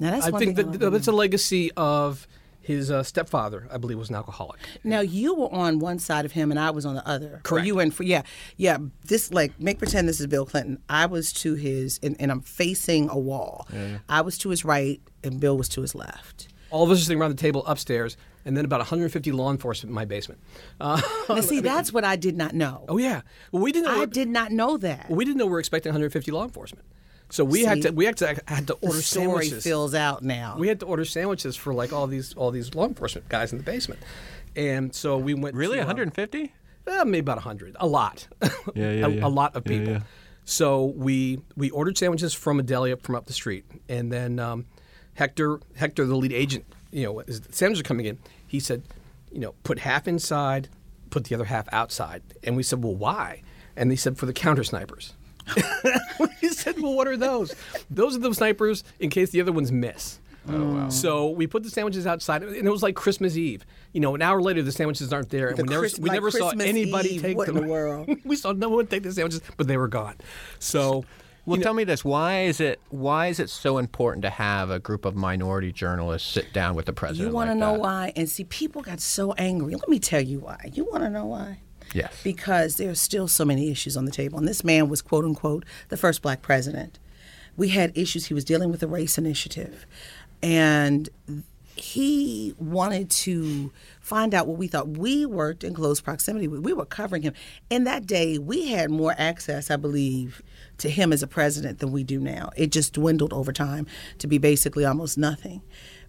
now 0.00 0.10
that's 0.10 0.26
I 0.26 0.30
think 0.38 0.56
that 0.56 0.78
don't 0.78 0.92
that's 0.92 1.08
a 1.08 1.12
legacy 1.12 1.70
of 1.76 2.26
his 2.66 2.90
uh, 2.90 3.02
stepfather. 3.02 3.68
I 3.70 3.76
believe 3.78 3.96
was 3.98 4.10
an 4.10 4.16
alcoholic. 4.16 4.58
Now 4.84 5.00
you 5.00 5.34
were 5.34 5.52
on 5.52 5.78
one 5.78 5.98
side 5.98 6.24
of 6.24 6.32
him 6.32 6.50
and 6.50 6.58
I 6.58 6.70
was 6.70 6.84
on 6.84 6.94
the 6.96 7.06
other. 7.08 7.26
Or 7.36 7.40
Correct. 7.44 7.66
you 7.66 7.76
were 7.76 7.82
in 7.82 7.90
for 7.90 8.02
yeah, 8.02 8.22
yeah. 8.56 8.78
This 9.06 9.32
like 9.32 9.58
make 9.60 9.78
pretend 9.78 10.08
this 10.08 10.20
is 10.20 10.26
Bill 10.26 10.46
Clinton. 10.46 10.82
I 10.88 11.06
was 11.06 11.32
to 11.34 11.54
his 11.54 12.00
and, 12.02 12.16
and 12.18 12.30
I'm 12.30 12.40
facing 12.40 13.08
a 13.08 13.18
wall. 13.18 13.66
I 14.08 14.20
was 14.20 14.36
to 14.38 14.50
his 14.50 14.64
right 14.64 15.00
and 15.22 15.38
Bill 15.40 15.56
was 15.56 15.68
to 15.70 15.80
his 15.82 15.94
left. 15.94 16.48
all 16.70 16.84
of 16.84 16.90
us 16.90 16.98
are 16.98 17.04
sitting 17.04 17.20
around 17.20 17.30
the 17.30 17.36
table 17.40 17.64
upstairs, 17.66 18.16
and 18.44 18.56
then 18.56 18.64
about 18.64 18.80
150 18.80 19.32
law 19.32 19.50
enforcement 19.50 19.90
in 19.90 19.94
my 19.94 20.04
basement. 20.04 20.40
Uh, 20.80 21.00
Now 21.28 21.40
see, 21.40 21.60
that's 21.60 21.92
what 21.92 22.04
I 22.04 22.16
did 22.16 22.36
not 22.36 22.54
know. 22.54 22.84
oh 22.88 22.98
yeah, 22.98 23.22
well 23.52 23.62
we 23.62 23.72
didn't. 23.72 23.86
Know, 23.92 24.02
I 24.02 24.06
did 24.06 24.28
not 24.28 24.50
know 24.52 24.76
that. 24.78 25.08
We 25.10 25.24
didn't 25.24 25.38
know 25.38 25.46
we 25.46 25.52
were 25.52 25.58
expecting 25.60 25.90
150 25.90 26.30
law 26.32 26.44
enforcement, 26.44 26.84
so 27.30 27.44
we 27.44 27.64
had 27.64 27.82
to 27.82 27.90
we 27.90 28.04
had 28.04 28.16
to 28.18 28.40
had 28.46 28.66
to 28.68 28.74
order 28.74 28.80
the 28.80 28.86
order 28.88 29.02
story 29.02 29.26
sandwiches. 29.46 29.64
fills 29.64 29.94
out 29.94 30.22
now. 30.22 30.56
we 30.58 30.68
had 30.68 30.80
to 30.80 30.86
order 30.86 31.04
sandwiches 31.04 31.56
for 31.56 31.74
like 31.74 31.92
all 31.92 32.06
these 32.06 32.34
all 32.34 32.50
these 32.50 32.74
law 32.74 32.86
enforcement 32.86 33.28
guys 33.28 33.52
in 33.52 33.58
the 33.58 33.64
basement, 33.64 34.00
and 34.54 34.94
so 34.94 35.18
we 35.18 35.34
went 35.34 35.54
Really, 35.56 35.78
uh, 35.78 35.86
150? 35.86 36.52
Uh, 36.86 37.04
maybe 37.04 37.18
about 37.18 37.36
100. 37.38 37.76
A 37.80 37.86
lot. 37.86 38.28
Yeah, 38.74 38.90
yeah, 38.92 39.06
a, 39.06 39.08
yeah. 39.10 39.26
a 39.26 39.28
lot 39.28 39.56
of 39.56 39.64
Yeah, 39.66 39.78
people. 39.78 39.92
yeah. 39.94 40.00
So 40.44 40.84
we 40.96 41.40
we 41.56 41.70
ordered 41.70 41.98
sandwiches 41.98 42.32
from 42.34 42.60
a 42.60 42.62
deli 42.62 42.92
up 42.92 43.02
from 43.02 43.16
up 43.16 43.26
the 43.26 43.32
street, 43.32 43.64
and 43.88 44.12
then 44.12 44.38
um, 44.38 44.66
Hector 45.14 45.58
Hector, 45.74 46.04
the 46.06 46.14
lead 46.16 46.32
agent, 46.32 46.64
you 46.92 47.02
know, 47.04 47.20
as 47.20 47.40
the 47.40 47.52
sandwiches 47.52 47.80
are 47.80 47.84
coming 47.84 48.06
in, 48.06 48.18
he 48.46 48.60
said, 48.60 48.82
you 49.32 49.40
know, 49.40 49.54
put 49.64 49.80
half 49.80 50.06
inside, 50.06 50.68
put 51.10 51.24
the 51.24 51.34
other 51.34 51.46
half 51.46 51.66
outside, 51.72 52.22
and 52.44 52.56
we 52.56 52.62
said, 52.62 52.84
well, 52.84 52.94
why? 52.94 53.42
And 53.74 53.90
they 53.90 53.96
said 53.96 54.16
for 54.18 54.26
the 54.26 54.32
counter 54.32 54.62
snipers. 54.62 55.14
we 56.42 56.48
said, 56.48 56.80
well, 56.80 56.94
what 56.94 57.06
are 57.08 57.16
those? 57.16 57.54
Those 57.90 58.16
are 58.16 58.20
the 58.20 58.34
snipers 58.34 58.84
in 58.98 59.10
case 59.10 59.30
the 59.30 59.40
other 59.40 59.52
ones 59.52 59.70
miss. 59.72 60.18
Oh, 60.48 60.64
wow. 60.74 60.88
So 60.90 61.30
we 61.30 61.46
put 61.48 61.64
the 61.64 61.70
sandwiches 61.70 62.06
outside, 62.06 62.42
and 62.44 62.54
it 62.54 62.70
was 62.70 62.82
like 62.82 62.94
Christmas 62.94 63.36
Eve. 63.36 63.66
You 63.92 64.00
know, 64.00 64.14
an 64.14 64.22
hour 64.22 64.40
later, 64.40 64.62
the 64.62 64.70
sandwiches 64.70 65.12
aren't 65.12 65.30
there, 65.30 65.48
and 65.48 65.56
The 65.56 65.64
we 65.64 65.68
never, 65.68 65.80
Chris- 65.82 65.98
we 65.98 66.10
never 66.10 66.30
saw 66.30 66.48
Christmas 66.50 66.66
anybody 66.68 67.14
Eve, 67.16 67.22
take 67.22 67.36
what 67.36 67.48
in 67.48 67.54
them. 67.54 67.64
the 67.64 67.70
world? 67.70 68.08
we 68.24 68.36
saw 68.36 68.52
no 68.52 68.68
one 68.68 68.86
take 68.86 69.02
the 69.02 69.12
sandwiches, 69.12 69.40
but 69.56 69.66
they 69.66 69.76
were 69.76 69.88
gone. 69.88 70.14
So, 70.60 71.04
Well, 71.46 71.60
tell 71.60 71.74
me 71.74 71.82
this: 71.82 72.04
Why 72.04 72.42
is 72.42 72.60
it 72.60 72.80
why 72.90 73.26
is 73.26 73.40
it 73.40 73.50
so 73.50 73.78
important 73.78 74.22
to 74.22 74.30
have 74.30 74.70
a 74.70 74.78
group 74.78 75.04
of 75.04 75.16
minority 75.16 75.72
journalists 75.72 76.30
sit 76.30 76.52
down 76.52 76.76
with 76.76 76.86
the 76.86 76.92
president? 76.92 77.28
you 77.30 77.34
want 77.34 77.48
to 77.48 77.54
like 77.54 77.60
know 77.60 77.72
that? 77.72 77.80
why? 77.80 78.12
And 78.14 78.28
see, 78.28 78.44
people 78.44 78.82
got 78.82 79.00
so 79.00 79.32
angry. 79.32 79.74
Let 79.74 79.88
me 79.88 79.98
tell 79.98 80.20
you 80.20 80.38
why. 80.40 80.70
You 80.72 80.84
want 80.84 81.02
to 81.02 81.10
know 81.10 81.26
why? 81.26 81.58
Yes. 81.92 82.20
Because 82.22 82.76
there 82.76 82.90
are 82.90 82.96
still 82.96 83.28
so 83.28 83.44
many 83.44 83.70
issues 83.70 83.96
on 83.96 84.04
the 84.04 84.10
table. 84.10 84.38
And 84.38 84.46
this 84.46 84.64
man 84.64 84.88
was, 84.88 85.02
quote 85.02 85.24
unquote, 85.24 85.64
the 85.88 85.96
first 85.96 86.22
black 86.22 86.42
president. 86.42 86.98
We 87.56 87.68
had 87.68 87.96
issues. 87.96 88.26
He 88.26 88.34
was 88.34 88.44
dealing 88.44 88.70
with 88.70 88.80
the 88.80 88.88
race 88.88 89.18
initiative. 89.18 89.86
And 90.42 91.08
he 91.76 92.54
wanted 92.58 93.10
to 93.10 93.70
find 94.00 94.34
out 94.34 94.46
what 94.46 94.56
we 94.56 94.66
thought. 94.66 94.88
We 94.88 95.26
worked 95.26 95.62
in 95.62 95.74
close 95.74 96.00
proximity. 96.00 96.48
We 96.48 96.72
were 96.72 96.86
covering 96.86 97.22
him. 97.22 97.34
And 97.70 97.86
that 97.86 98.06
day, 98.06 98.38
we 98.38 98.68
had 98.68 98.90
more 98.90 99.14
access, 99.18 99.70
I 99.70 99.76
believe, 99.76 100.42
to 100.78 100.88
him 100.88 101.12
as 101.12 101.22
a 101.22 101.26
president 101.26 101.78
than 101.78 101.92
we 101.92 102.02
do 102.02 102.18
now. 102.18 102.50
It 102.56 102.72
just 102.72 102.94
dwindled 102.94 103.32
over 103.32 103.52
time 103.52 103.86
to 104.18 104.26
be 104.26 104.38
basically 104.38 104.84
almost 104.84 105.18
nothing. 105.18 105.62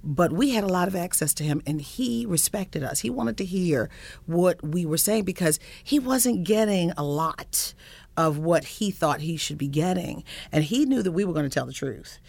But 0.09 0.31
we 0.31 0.51
had 0.51 0.63
a 0.63 0.67
lot 0.67 0.87
of 0.87 0.95
access 0.95 1.33
to 1.33 1.43
him, 1.43 1.61
and 1.67 1.81
he 1.81 2.25
respected 2.25 2.81
us. 2.81 3.01
He 3.01 3.09
wanted 3.09 3.35
to 3.37 3.45
hear 3.45 3.89
what 4.25 4.63
we 4.63 4.85
were 4.85 4.97
saying 4.97 5.25
because 5.25 5.59
he 5.83 5.99
wasn't 5.99 6.45
getting 6.45 6.91
a 6.91 7.03
lot 7.03 7.73
of 8.15 8.37
what 8.37 8.63
he 8.63 8.89
thought 8.89 9.19
he 9.19 9.35
should 9.35 9.57
be 9.57 9.67
getting. 9.67 10.23
And 10.49 10.63
he 10.63 10.85
knew 10.85 11.03
that 11.03 11.11
we 11.11 11.25
were 11.25 11.33
going 11.33 11.43
to 11.43 11.53
tell 11.53 11.65
the 11.65 11.73
truth 11.73 12.19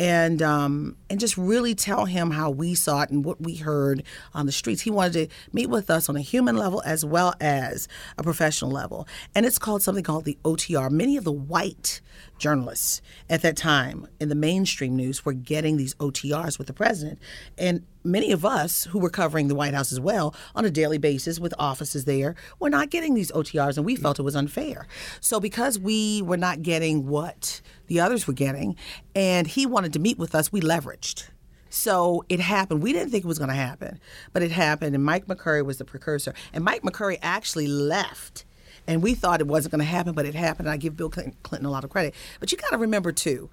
and 0.00 0.40
um, 0.40 0.96
and 1.10 1.20
just 1.20 1.36
really 1.36 1.74
tell 1.74 2.06
him 2.06 2.30
how 2.30 2.48
we 2.48 2.74
saw 2.74 3.02
it 3.02 3.10
and 3.10 3.22
what 3.22 3.38
we 3.38 3.56
heard 3.56 4.02
on 4.32 4.46
the 4.46 4.52
streets. 4.52 4.80
He 4.80 4.90
wanted 4.90 5.12
to 5.12 5.36
meet 5.52 5.68
with 5.68 5.90
us 5.90 6.08
on 6.08 6.16
a 6.16 6.22
human 6.22 6.56
level 6.56 6.82
as 6.86 7.04
well 7.04 7.34
as 7.38 7.86
a 8.16 8.22
professional 8.22 8.70
level, 8.70 9.06
and 9.34 9.44
it's 9.44 9.58
called 9.58 9.82
something 9.82 10.02
called 10.02 10.24
the 10.24 10.38
OTR. 10.42 10.90
Many 10.90 11.18
of 11.18 11.24
the 11.24 11.32
white 11.32 12.00
journalists 12.38 13.02
at 13.28 13.42
that 13.42 13.58
time 13.58 14.06
in 14.18 14.30
the 14.30 14.34
mainstream 14.34 14.96
news 14.96 15.26
were 15.26 15.34
getting 15.34 15.76
these 15.76 15.94
OTRs 15.96 16.56
with 16.56 16.66
the 16.66 16.72
president, 16.72 17.18
and 17.58 17.84
many 18.04 18.32
of 18.32 18.44
us 18.44 18.84
who 18.84 18.98
were 18.98 19.10
covering 19.10 19.48
the 19.48 19.54
White 19.54 19.74
House 19.74 19.92
as 19.92 20.00
well 20.00 20.34
on 20.54 20.64
a 20.64 20.70
daily 20.70 20.98
basis 20.98 21.38
with 21.38 21.54
offices 21.58 22.04
there 22.04 22.34
were 22.58 22.70
not 22.70 22.90
getting 22.90 23.14
these 23.14 23.32
OTRs, 23.32 23.76
and 23.76 23.86
we 23.86 23.96
felt 23.96 24.18
it 24.18 24.22
was 24.22 24.36
unfair. 24.36 24.86
So 25.20 25.40
because 25.40 25.78
we 25.78 26.22
were 26.22 26.36
not 26.36 26.62
getting 26.62 27.06
what 27.06 27.60
the 27.86 28.00
others 28.00 28.26
were 28.26 28.32
getting, 28.32 28.76
and 29.14 29.46
he 29.46 29.66
wanted 29.66 29.92
to 29.94 29.98
meet 29.98 30.18
with 30.18 30.34
us, 30.34 30.52
we 30.52 30.60
leveraged. 30.60 31.28
So 31.70 32.24
it 32.28 32.40
happened. 32.40 32.82
We 32.82 32.92
didn't 32.92 33.10
think 33.10 33.24
it 33.24 33.28
was 33.28 33.38
going 33.38 33.48
to 33.50 33.54
happen, 33.54 34.00
but 34.32 34.42
it 34.42 34.50
happened. 34.50 34.94
And 34.94 35.04
Mike 35.04 35.26
McCurry 35.26 35.64
was 35.64 35.78
the 35.78 35.84
precursor. 35.84 36.34
And 36.52 36.64
Mike 36.64 36.82
McCurry 36.82 37.18
actually 37.22 37.68
left. 37.68 38.44
And 38.88 39.02
we 39.02 39.14
thought 39.14 39.40
it 39.40 39.46
wasn't 39.46 39.70
going 39.70 39.80
to 39.80 39.84
happen, 39.84 40.12
but 40.12 40.26
it 40.26 40.34
happened. 40.34 40.66
And 40.66 40.72
I 40.72 40.76
give 40.76 40.96
Bill 40.96 41.10
Clinton 41.10 41.64
a 41.64 41.70
lot 41.70 41.84
of 41.84 41.90
credit. 41.90 42.14
But 42.40 42.50
you 42.50 42.58
got 42.58 42.70
to 42.70 42.78
remember, 42.78 43.12
too, 43.12 43.50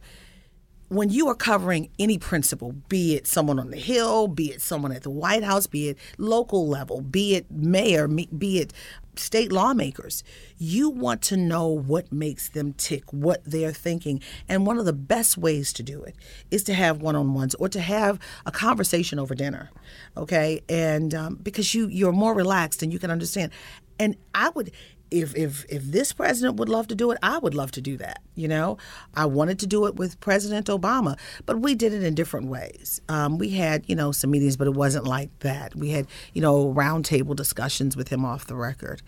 when 0.90 1.10
you 1.10 1.28
are 1.28 1.36
covering 1.36 1.90
any 2.00 2.18
principle, 2.18 2.74
be 2.88 3.16
it 3.16 3.28
someone 3.28 3.60
on 3.60 3.72
the 3.72 3.78
Hill, 3.78 4.28
be 4.28 4.52
it 4.52 4.62
someone 4.62 4.92
at 4.92 5.04
the 5.04 5.10
White 5.10 5.44
House, 5.44 5.68
be 5.68 5.90
it 5.90 5.98
local 6.18 6.68
level, 6.68 7.02
be 7.02 7.36
it 7.36 7.52
mayor, 7.52 8.08
be 8.08 8.60
it 8.60 8.74
state 9.16 9.52
lawmakers, 9.52 10.24
you 10.58 10.90
want 10.90 11.22
to 11.24 11.38
know 11.38 11.68
what 11.68 12.12
makes 12.12 12.50
them 12.50 12.74
tick, 12.74 13.12
what 13.12 13.44
they're 13.44 13.74
thinking. 13.74 14.22
And 14.48 14.66
one 14.66 14.78
of 14.78 14.86
the 14.86 14.94
best 14.94 15.38
ways 15.38 15.74
to 15.74 15.84
do 15.84 16.04
it 16.04 16.16
is 16.52 16.64
to 16.66 16.74
have 16.74 17.02
one 17.02 17.16
on 17.16 17.34
ones 17.34 17.56
or 17.56 17.70
to 17.70 17.82
have 17.82 18.20
a 18.46 18.52
conversation 18.52 19.20
over 19.20 19.36
dinner. 19.36 19.70
Okay. 20.16 20.62
And 20.70 21.14
um, 21.14 21.36
because 21.42 21.74
you, 21.74 21.88
you're 21.88 22.12
more 22.12 22.34
relaxed 22.34 22.84
and 22.84 22.94
you 22.94 23.00
can 23.00 23.12
understand. 23.12 23.52
And 24.00 24.16
I 24.34 24.50
would, 24.50 24.72
if 25.12 25.36
if 25.36 25.66
if 25.70 25.84
this 25.84 26.14
president 26.14 26.58
would 26.58 26.70
love 26.70 26.88
to 26.88 26.96
do 26.96 27.12
it, 27.12 27.18
I 27.24 27.38
would 27.38 27.54
love 27.54 27.72
to 27.72 27.82
do 27.82 27.98
that. 27.98 28.22
You 28.36 28.48
know, 28.48 28.78
I 29.16 29.26
wanted 29.26 29.60
to 29.60 29.68
do 29.68 29.86
it 29.86 29.96
with 29.96 30.20
President 30.20 30.68
Obama, 30.68 31.18
but 31.46 31.60
we 31.60 31.76
did 31.76 31.94
it 31.94 32.04
in 32.04 32.16
different 32.16 32.48
ways. 32.48 33.02
Um, 33.10 33.38
we 33.38 33.50
had 33.52 33.84
you 33.88 33.96
know 33.96 34.12
some 34.12 34.32
meetings, 34.32 34.58
but 34.58 34.68
it 34.68 34.74
wasn't 34.74 35.06
like 35.06 35.30
that. 35.40 35.76
We 35.76 35.90
had 35.90 36.08
you 36.34 36.42
know 36.42 36.74
roundtable 36.74 37.36
discussions 37.36 37.96
with 37.96 38.10
him 38.10 38.26
off 38.26 38.48
the 38.48 38.56
record. 38.56 39.02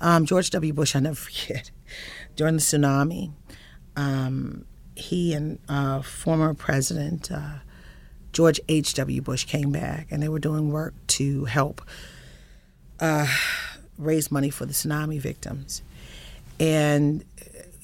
Um, 0.00 0.26
George 0.26 0.50
W. 0.50 0.72
Bush, 0.72 0.96
I 0.96 1.00
never 1.00 1.14
forget, 1.14 1.70
during 2.36 2.56
the 2.56 2.62
tsunami, 2.62 3.32
um, 3.96 4.64
he 4.96 5.32
and 5.32 5.58
uh, 5.68 6.02
former 6.02 6.54
President 6.54 7.30
uh, 7.30 7.58
George 8.32 8.60
H. 8.68 8.94
W. 8.94 9.22
Bush 9.22 9.44
came 9.44 9.70
back, 9.70 10.08
and 10.10 10.22
they 10.22 10.28
were 10.28 10.40
doing 10.40 10.70
work 10.70 10.94
to 11.06 11.44
help. 11.44 11.80
Uh, 13.00 13.28
raise 13.98 14.30
money 14.30 14.50
for 14.50 14.66
the 14.66 14.72
tsunami 14.72 15.20
victims. 15.20 15.82
And 16.60 17.24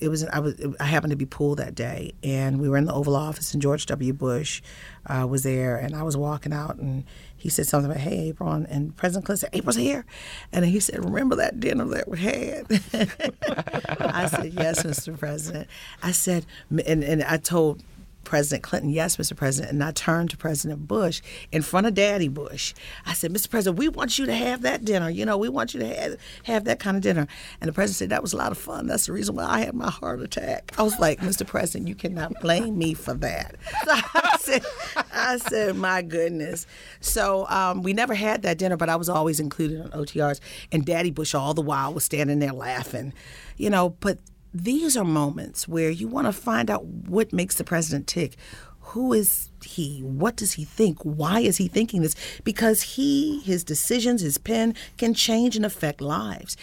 it 0.01 0.09
was 0.09 0.25
I 0.25 0.39
was 0.39 0.55
I 0.81 0.85
happened 0.85 1.11
to 1.11 1.17
be 1.17 1.27
pool 1.27 1.55
that 1.57 1.75
day, 1.75 2.15
and 2.23 2.59
we 2.59 2.69
were 2.69 2.79
in 2.79 2.87
the 2.87 2.93
Oval 2.93 3.15
Office, 3.15 3.53
and 3.53 3.63
George 3.63 3.87
W. 3.87 4.13
Bush 4.13 4.63
uh, 5.07 5.27
was 5.29 5.43
there, 5.43 5.77
and 5.77 5.95
I 5.95 6.03
was 6.03 6.17
walking 6.17 6.53
out, 6.53 6.77
and 6.77 7.05
he 7.37 7.51
said 7.51 7.67
something 7.67 7.91
about, 7.91 8.03
"Hey, 8.03 8.29
April," 8.29 8.51
and 8.51 8.97
President 8.97 9.27
Clinton 9.27 9.49
said, 9.49 9.51
"April's 9.59 9.77
here," 9.77 10.07
and 10.53 10.65
he 10.65 10.81
said, 10.81 11.05
"Remember 11.05 11.37
that 11.37 11.61
dinner 11.61 11.85
that 11.85 12.09
we 12.09 12.19
had?" 12.19 12.67
I 14.01 14.27
said, 14.27 14.55
"Yes, 14.55 14.83
Mr. 14.85 15.19
President." 15.19 15.69
I 16.03 16.13
said, 16.13 16.47
and 16.71 17.05
and 17.05 17.23
I 17.23 17.37
told 17.37 17.83
President 18.25 18.63
Clinton, 18.63 18.91
yes, 18.91 19.17
Mr. 19.17 19.37
President. 19.37 19.73
And 19.73 19.83
I 19.83 19.93
turned 19.93 20.31
to 20.31 20.37
President 20.37 20.87
Bush 20.87 21.21
in 21.51 21.63
front 21.63 21.87
of 21.87 21.95
Daddy 21.95 22.29
Bush. 22.29 22.75
I 23.07 23.15
said, 23.15 23.33
Mr. 23.33 23.51
President, 23.51 23.79
we 23.79 23.89
want 23.89 24.19
you 24.19 24.27
to 24.27 24.35
have 24.35 24.63
that 24.63 24.85
dinner. 24.85 25.11
You 25.11 25.25
know, 25.25 25.37
we 25.37 25.49
want 25.49 25.75
you 25.75 25.81
to 25.81 25.87
have, 25.87 26.17
have 26.45 26.65
that 26.65 26.79
kind 26.79 26.97
of 26.97 27.03
dinner. 27.03 27.27
And 27.61 27.69
the 27.69 27.73
president 27.73 27.97
said, 27.97 28.11
that 28.11 28.23
was 28.23 28.33
a 28.33 28.37
lot 28.37 28.53
of 28.53 28.59
fun. 28.59 28.87
That's 28.87 29.07
the 29.07 29.13
reason 29.13 29.35
why 29.35 29.45
I 29.45 29.61
had 29.61 29.75
my 29.75 29.91
heart 29.91 30.21
attack. 30.21 30.73
I 30.79 30.83
was 30.83 30.99
like, 30.99 31.21
Mr. 31.21 31.47
President, 31.47 31.89
you 31.89 31.95
cannot 31.95 32.33
blame 32.41 32.79
me 32.79 32.95
for 32.95 33.15
that. 33.15 33.57
So 33.85 33.93
I 33.93 34.37
said, 34.39 34.65
I 35.13 35.37
said, 35.39 35.77
my 35.77 36.03
goodness. 36.03 36.67
So 37.01 37.47
um, 37.49 37.83
we 37.83 37.93
never 37.93 38.15
had 38.15 38.43
that 38.43 38.59
dinner, 38.59 38.77
but 38.77 38.89
I 38.89 38.97
was 38.97 39.09
always 39.09 39.41
included 39.41 39.81
on 39.81 39.91
OTRs. 39.91 40.41
And 40.71 40.85
Daddy 40.85 41.11
Bush 41.11 41.35
all 41.35 41.55
the 41.55 41.63
while 41.63 41.93
was 41.93 42.05
standing 42.05 42.39
there 42.39 42.53
laughing. 42.53 43.13
You 43.57 43.71
know, 43.71 43.91
but 44.01 44.19
these 44.53 44.97
are 44.97 45.05
moments 45.05 45.69
where 45.69 45.91
you 45.91 46.09
want 46.09 46.27
to 46.27 46.33
find 46.33 46.71
out 46.71 46.85
what 46.85 47.33
makes 47.33 47.57
the 47.57 47.65
president 47.65 48.07
tick. 48.07 48.37
Who 48.81 49.13
is 49.13 49.51
he? 49.65 50.01
What 50.01 50.37
does 50.37 50.55
he 50.55 50.65
think? 50.65 50.99
Why 51.03 51.41
is 51.41 51.59
he 51.59 51.69
thinking 51.69 52.03
this? 52.03 52.17
Because 52.43 52.83
he, 52.83 53.41
his 53.41 53.63
decisions, 53.63 54.23
his 54.23 54.39
pen 54.39 54.75
can 54.97 55.15
change 55.15 55.57
and 55.57 55.65
affect 55.65 56.01
lives. 56.01 56.57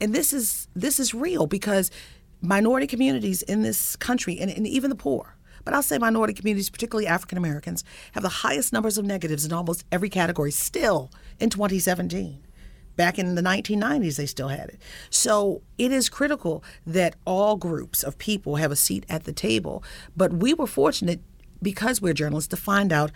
And 0.00 0.14
this 0.14 0.32
is 0.32 0.68
this 0.76 1.00
is 1.00 1.14
real 1.14 1.46
because 1.46 1.90
minority 2.40 2.86
communities 2.86 3.42
in 3.42 3.62
this 3.62 3.96
country 3.96 4.38
and, 4.38 4.50
and 4.50 4.66
even 4.66 4.90
the 4.90 4.96
poor 4.96 5.36
but 5.66 5.74
I'll 5.74 5.82
say 5.82 5.98
minority 5.98 6.32
communities, 6.32 6.70
particularly 6.70 7.08
African 7.08 7.36
Americans, 7.36 7.82
have 8.12 8.22
the 8.22 8.28
highest 8.28 8.72
numbers 8.72 8.98
of 8.98 9.04
negatives 9.04 9.44
in 9.44 9.52
almost 9.52 9.84
every 9.90 10.08
category 10.08 10.52
still 10.52 11.10
in 11.40 11.50
2017. 11.50 12.45
Back 12.96 13.18
in 13.18 13.34
the 13.34 13.42
1990s, 13.42 14.16
they 14.16 14.26
still 14.26 14.48
had 14.48 14.68
it. 14.68 14.80
So 15.10 15.62
it 15.78 15.92
is 15.92 16.08
critical 16.08 16.64
that 16.86 17.16
all 17.24 17.56
groups 17.56 18.02
of 18.02 18.18
people 18.18 18.56
have 18.56 18.72
a 18.72 18.76
seat 18.76 19.04
at 19.08 19.24
the 19.24 19.32
table. 19.32 19.84
But 20.16 20.32
we 20.32 20.54
were 20.54 20.66
fortunate 20.66 21.20
because 21.62 22.00
we're 22.00 22.14
journalists 22.14 22.48
to 22.48 22.56
find 22.56 22.92
out 22.92 23.10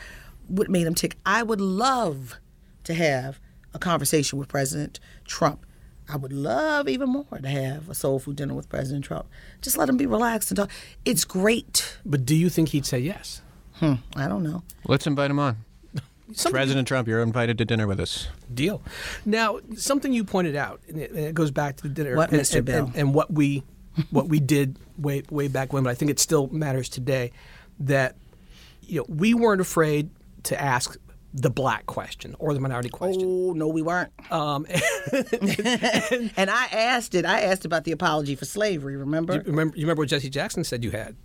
what 0.46 0.68
made 0.68 0.84
them 0.84 0.94
tick. 0.94 1.16
I 1.24 1.42
would 1.42 1.60
love 1.60 2.36
to 2.84 2.94
have 2.94 3.40
a 3.72 3.78
conversation 3.78 4.38
with 4.38 4.48
President 4.48 5.00
Trump. 5.24 5.64
I 6.08 6.16
would 6.16 6.32
love 6.32 6.88
even 6.88 7.08
more 7.08 7.38
to 7.40 7.48
have 7.48 7.88
a 7.88 7.94
soul 7.94 8.18
food 8.18 8.36
dinner 8.36 8.54
with 8.54 8.68
President 8.68 9.04
Trump. 9.04 9.28
Just 9.62 9.78
let 9.78 9.88
him 9.88 9.96
be 9.96 10.06
relaxed 10.06 10.50
and 10.50 10.56
talk. 10.56 10.70
It's 11.04 11.24
great. 11.24 11.98
But 12.04 12.26
do 12.26 12.34
you 12.34 12.48
think 12.48 12.70
he'd 12.70 12.84
say 12.84 12.98
yes? 12.98 13.42
Hmm, 13.74 13.94
I 14.16 14.26
don't 14.26 14.42
know. 14.42 14.64
Let's 14.84 15.06
invite 15.06 15.30
him 15.30 15.38
on. 15.38 15.58
Something, 16.34 16.52
President 16.52 16.88
Trump, 16.88 17.08
you're 17.08 17.22
invited 17.22 17.58
to 17.58 17.64
dinner 17.64 17.86
with 17.86 18.00
us. 18.00 18.28
Deal. 18.52 18.82
Now, 19.24 19.60
something 19.76 20.12
you 20.12 20.24
pointed 20.24 20.56
out, 20.56 20.80
and 20.88 20.98
it, 20.98 21.10
and 21.10 21.20
it 21.20 21.34
goes 21.34 21.50
back 21.50 21.76
to 21.78 21.82
the 21.84 21.88
dinner. 21.88 22.16
What, 22.16 22.30
and, 22.30 22.40
Mr. 22.40 22.56
and, 22.56 22.64
Bill? 22.64 22.86
And, 22.86 22.96
and 22.96 23.14
what 23.14 23.32
we 23.32 23.62
what 24.10 24.28
we 24.28 24.40
did 24.40 24.78
way 24.98 25.22
way 25.30 25.48
back 25.48 25.72
when, 25.72 25.82
but 25.82 25.90
I 25.90 25.94
think 25.94 26.10
it 26.10 26.18
still 26.18 26.48
matters 26.48 26.88
today. 26.88 27.32
That 27.80 28.16
you 28.82 29.00
know 29.00 29.06
we 29.08 29.34
weren't 29.34 29.60
afraid 29.60 30.10
to 30.44 30.60
ask 30.60 30.96
the 31.32 31.50
black 31.50 31.86
question 31.86 32.34
or 32.38 32.54
the 32.54 32.60
minority 32.60 32.88
question. 32.88 33.22
Oh 33.24 33.52
no, 33.52 33.68
we 33.68 33.82
weren't. 33.82 34.12
Um, 34.30 34.66
and, 35.12 36.32
and, 36.36 36.50
I 36.50 36.66
asked 36.72 37.14
it. 37.14 37.24
I 37.24 37.42
asked 37.42 37.64
about 37.64 37.84
the 37.84 37.92
apology 37.92 38.34
for 38.34 38.44
slavery. 38.44 38.96
Remember? 38.96 39.34
You 39.34 39.42
remember? 39.42 39.76
You 39.76 39.84
remember 39.84 40.02
what 40.02 40.08
Jesse 40.08 40.30
Jackson 40.30 40.64
said 40.64 40.84
you 40.84 40.90
had? 40.90 41.16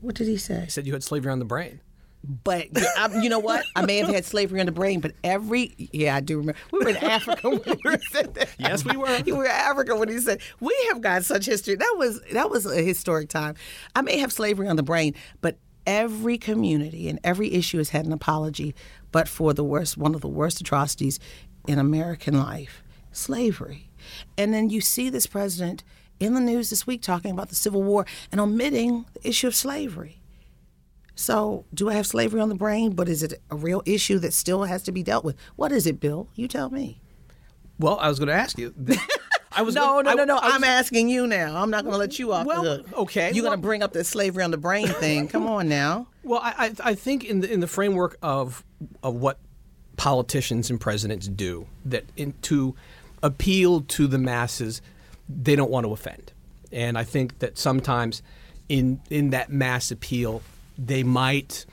What 0.00 0.14
did 0.14 0.26
he 0.26 0.36
say? 0.36 0.64
He 0.64 0.70
said 0.70 0.86
you 0.86 0.92
had 0.92 1.04
slavery 1.04 1.30
on 1.30 1.38
the 1.38 1.44
brain. 1.44 1.80
But 2.24 2.68
I, 2.96 3.20
you 3.20 3.28
know 3.28 3.40
what? 3.40 3.64
I 3.74 3.84
may 3.84 3.98
have 3.98 4.08
had 4.08 4.24
slavery 4.24 4.60
on 4.60 4.66
the 4.66 4.72
brain, 4.72 5.00
but 5.00 5.12
every 5.24 5.74
yeah, 5.92 6.14
I 6.14 6.20
do 6.20 6.38
remember. 6.38 6.58
We 6.70 6.78
were 6.80 6.90
in 6.90 6.96
Africa 6.96 7.50
when 7.50 7.62
he 7.64 8.06
said 8.10 8.34
that. 8.34 8.48
Yes, 8.58 8.84
we 8.84 8.96
were. 8.96 9.20
We 9.24 9.32
were 9.32 9.44
in 9.44 9.50
Africa 9.50 9.96
when 9.96 10.08
he 10.08 10.18
said 10.18 10.40
we 10.60 10.76
have 10.88 11.00
got 11.00 11.24
such 11.24 11.46
history. 11.46 11.74
That 11.74 11.94
was 11.96 12.20
that 12.32 12.50
was 12.50 12.66
a 12.66 12.82
historic 12.82 13.28
time. 13.28 13.54
I 13.96 14.02
may 14.02 14.18
have 14.18 14.32
slavery 14.32 14.68
on 14.68 14.76
the 14.76 14.82
brain, 14.82 15.14
but 15.40 15.56
every 15.86 16.38
community 16.38 17.08
and 17.08 17.18
every 17.24 17.52
issue 17.52 17.78
has 17.78 17.90
had 17.90 18.06
an 18.06 18.12
apology. 18.12 18.74
But 19.10 19.28
for 19.28 19.52
the 19.52 19.64
worst, 19.64 19.96
one 19.96 20.14
of 20.14 20.20
the 20.20 20.28
worst 20.28 20.60
atrocities 20.60 21.18
in 21.66 21.78
American 21.78 22.38
life, 22.38 22.82
slavery, 23.10 23.90
and 24.38 24.54
then 24.54 24.70
you 24.70 24.80
see 24.80 25.10
this 25.10 25.26
president 25.26 25.82
in 26.20 26.34
the 26.34 26.40
news 26.40 26.70
this 26.70 26.86
week 26.86 27.02
talking 27.02 27.32
about 27.32 27.48
the 27.48 27.56
Civil 27.56 27.82
War 27.82 28.06
and 28.30 28.40
omitting 28.40 29.06
the 29.14 29.28
issue 29.28 29.48
of 29.48 29.54
slavery. 29.54 30.21
So, 31.22 31.64
do 31.72 31.88
I 31.88 31.94
have 31.94 32.08
slavery 32.08 32.40
on 32.40 32.48
the 32.48 32.56
brain? 32.56 32.96
But 32.96 33.08
is 33.08 33.22
it 33.22 33.40
a 33.48 33.54
real 33.54 33.80
issue 33.86 34.18
that 34.18 34.32
still 34.32 34.64
has 34.64 34.82
to 34.82 34.90
be 34.90 35.04
dealt 35.04 35.24
with? 35.24 35.36
What 35.54 35.70
is 35.70 35.86
it, 35.86 36.00
Bill? 36.00 36.26
You 36.34 36.48
tell 36.48 36.68
me. 36.68 37.00
Well, 37.78 37.96
I 38.00 38.08
was 38.08 38.18
going 38.18 38.26
to 38.26 38.34
ask 38.34 38.58
you. 38.58 38.74
I 39.52 39.62
was 39.62 39.74
no, 39.76 40.00
no, 40.00 40.14
no, 40.14 40.24
no. 40.24 40.36
I, 40.36 40.56
am 40.56 40.64
asking 40.64 41.08
you 41.08 41.28
now. 41.28 41.62
I'm 41.62 41.70
not 41.70 41.84
going 41.84 41.92
to 41.92 41.98
let 41.98 42.18
you 42.18 42.32
off 42.32 42.44
well, 42.44 42.64
the 42.64 42.70
hook. 42.70 42.92
Okay, 43.02 43.30
you're 43.32 43.44
well, 43.44 43.52
going 43.52 43.60
to 43.60 43.62
bring 43.64 43.84
up 43.84 43.92
the 43.92 44.02
slavery 44.02 44.42
on 44.42 44.50
the 44.50 44.56
brain 44.56 44.88
thing. 45.00 45.28
Come 45.28 45.46
on 45.46 45.68
now. 45.68 46.08
Well, 46.24 46.40
I, 46.42 46.74
I 46.82 46.96
think 46.96 47.22
in 47.22 47.38
the 47.38 47.52
in 47.52 47.60
the 47.60 47.68
framework 47.68 48.18
of 48.20 48.64
of 49.04 49.14
what 49.14 49.38
politicians 49.96 50.70
and 50.70 50.80
presidents 50.80 51.28
do, 51.28 51.68
that 51.84 52.04
in, 52.16 52.34
to 52.42 52.74
appeal 53.22 53.82
to 53.82 54.08
the 54.08 54.18
masses, 54.18 54.82
they 55.28 55.54
don't 55.54 55.70
want 55.70 55.86
to 55.86 55.92
offend, 55.92 56.32
and 56.72 56.98
I 56.98 57.04
think 57.04 57.38
that 57.38 57.58
sometimes 57.58 58.22
in 58.68 59.00
in 59.08 59.30
that 59.30 59.52
mass 59.52 59.92
appeal, 59.92 60.42
they 60.86 61.02
might 61.02 61.66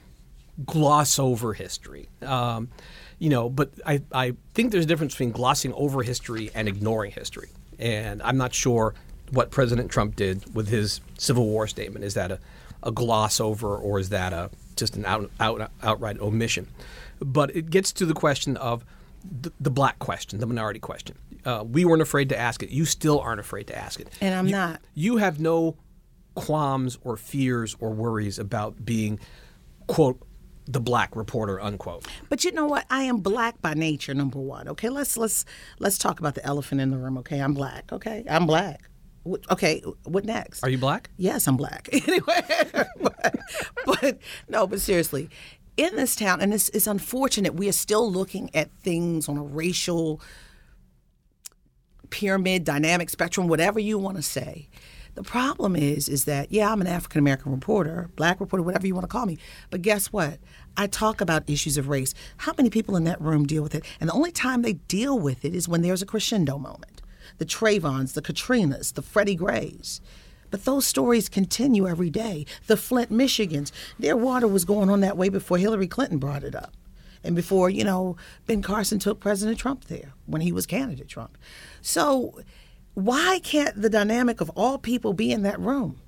gloss 0.66 1.20
over 1.20 1.54
history. 1.54 2.10
Um, 2.22 2.70
you 3.18 3.30
know, 3.30 3.50
but 3.50 3.72
I, 3.86 4.02
I 4.14 4.34
think 4.54 4.72
there's 4.72 4.86
a 4.86 4.88
difference 4.88 5.14
between 5.14 5.32
glossing 5.32 5.74
over 5.74 6.04
history 6.04 6.52
and 6.54 6.68
ignoring 6.68 7.12
history. 7.12 7.50
And 7.78 8.22
I'm 8.22 8.38
not 8.38 8.54
sure 8.54 8.94
what 9.32 9.52
President 9.52 9.92
Trump 9.92 10.16
did 10.16 10.54
with 10.56 10.70
his 10.70 11.02
Civil 11.18 11.46
War 11.46 11.68
statement. 11.68 12.06
Is 12.06 12.14
that 12.14 12.32
a, 12.32 12.40
a 12.84 12.92
gloss 12.92 13.40
over 13.40 13.76
or 13.76 14.00
is 14.00 14.10
that 14.10 14.34
a 14.34 14.50
just 14.76 14.96
an 14.96 15.06
out, 15.06 15.30
out, 15.40 15.72
outright 15.84 16.20
omission? 16.20 16.68
But 17.20 17.56
it 17.56 17.70
gets 17.70 17.92
to 17.94 18.06
the 18.06 18.14
question 18.14 18.56
of 18.58 18.86
the, 19.30 19.52
the 19.60 19.70
black 19.70 20.00
question, 20.00 20.40
the 20.40 20.46
minority 20.46 20.80
question. 20.80 21.18
Uh, 21.46 21.64
we 21.66 21.86
weren't 21.86 22.02
afraid 22.02 22.30
to 22.30 22.38
ask 22.38 22.64
it. 22.64 22.70
You 22.70 22.86
still 22.86 23.20
aren't 23.20 23.40
afraid 23.40 23.68
to 23.68 23.78
ask 23.78 24.00
it. 24.00 24.10
And 24.22 24.34
I'm 24.34 24.46
you, 24.46 24.52
not. 24.52 24.82
You 24.94 25.18
have 25.18 25.40
no 25.40 25.76
qualms 26.36 26.98
or 27.02 27.18
fears 27.18 27.76
or 27.80 27.92
worries 27.92 28.40
about 28.40 28.86
being, 28.86 29.20
quote, 29.88 30.22
the 30.66 30.80
black 30.80 31.16
reporter 31.16 31.60
unquote. 31.60 32.06
But 32.30 32.44
you 32.44 32.52
know 32.52 32.68
what? 32.68 32.86
I 32.90 33.04
am 33.04 33.18
black 33.18 33.60
by 33.62 33.74
nature 33.74 34.14
number 34.14 34.40
one 34.40 34.68
okay? 34.68 34.90
Let's 34.90 35.18
let's 35.18 35.44
let's 35.80 35.98
talk 35.98 36.20
about 36.20 36.36
the 36.36 36.46
elephant 36.46 36.80
in 36.80 36.92
the 36.92 36.98
room 36.98 37.18
okay? 37.18 37.40
I'm 37.40 37.56
black 37.56 37.92
okay? 37.92 38.24
I'm 38.30 38.46
black. 38.46 38.88
Okay 39.50 39.82
what 40.04 40.26
next? 40.26 40.62
Are 40.62 40.70
you 40.70 40.78
black? 40.78 41.10
Yes 41.18 41.48
i'm 41.48 41.58
black. 41.58 41.90
Anyway 41.94 42.42
but, 43.02 43.36
but 43.86 44.20
no 44.48 44.68
but 44.68 44.80
seriously 44.80 45.32
in 45.80 45.96
this 45.96 46.14
town, 46.14 46.42
and 46.42 46.54
it's, 46.54 46.68
it's 46.70 46.88
unfortunate, 46.88 47.56
we 47.56 47.70
are 47.70 47.74
still 47.74 48.12
looking 48.12 48.54
at 48.54 48.70
things 48.82 49.30
on 49.30 49.38
a 49.38 49.42
racial 49.42 50.20
pyramid, 52.10 52.66
dynamic 52.66 53.10
spectrum, 53.10 53.48
whatever 53.48 53.80
you 53.80 53.98
want 53.98 54.18
to 54.18 54.22
say. 54.22 54.68
The 55.16 55.24
problem 55.24 55.76
is, 55.76 56.08
is 56.08 56.26
that 56.26 56.52
yeah, 56.52 56.72
I'm 56.72 56.82
an 56.82 56.88
African 56.88 57.20
American 57.20 57.52
reporter, 57.52 58.10
black 58.16 58.40
reporter, 58.40 58.64
whatever 58.64 58.88
you 58.88 58.94
want 58.94 59.04
to 59.04 59.12
call 59.12 59.26
me. 59.26 59.38
But 59.70 59.82
guess 59.82 60.08
what? 60.08 60.40
I 60.78 60.88
talk 60.88 61.20
about 61.20 61.50
issues 61.50 61.78
of 61.78 61.90
race. 61.90 62.14
How 62.38 62.54
many 62.58 62.70
people 62.70 62.96
in 62.96 63.04
that 63.04 63.22
room 63.22 63.46
deal 63.46 63.64
with 63.64 63.76
it? 63.76 63.84
And 64.00 64.10
the 64.10 64.14
only 64.14 64.32
time 64.32 64.62
they 64.62 64.74
deal 64.74 65.20
with 65.20 65.44
it 65.44 65.54
is 65.54 65.68
when 65.68 65.82
there's 65.82 66.02
a 66.02 66.06
crescendo 66.06 66.58
moment. 66.58 67.02
The 67.38 67.46
Trayvons, 67.46 68.14
the 68.14 68.22
Katrinas, 68.22 68.94
the 68.94 69.02
Freddie 69.02 69.36
Grays. 69.36 70.02
But 70.52 70.66
those 70.66 70.86
stories 70.86 71.30
continue 71.30 71.88
every 71.88 72.10
day. 72.10 72.46
The 72.68 72.78
Flint, 72.78 73.12
Michigans, 73.12 73.72
their 74.00 74.18
water 74.18 74.48
was 74.48 74.66
going 74.66 74.90
on 74.90 75.02
that 75.02 75.18
way 75.18 75.30
before 75.30 75.58
Hillary 75.58 75.88
Clinton 75.88 76.18
brought 76.18 76.44
it 76.44 76.56
up. 76.56 76.74
And 77.24 77.36
before, 77.36 77.70
you 77.70 77.84
know, 77.84 78.16
Ben 78.48 78.62
Carson 78.62 79.00
took 79.00 79.20
President 79.20 79.60
Trump 79.60 79.86
there 79.86 80.14
when 80.26 80.42
he 80.42 80.52
was 80.52 80.66
candidate 80.66 81.10
Trump. 81.10 81.38
So 81.82 82.40
why 83.06 83.40
can't 83.44 83.82
the 83.82 83.90
dynamic 83.90 84.42
of 84.42 84.50
all 84.52 84.78
people 84.78 85.14
be 85.14 85.32
in 85.32 85.44
that 85.44 85.60
room? 85.60 86.00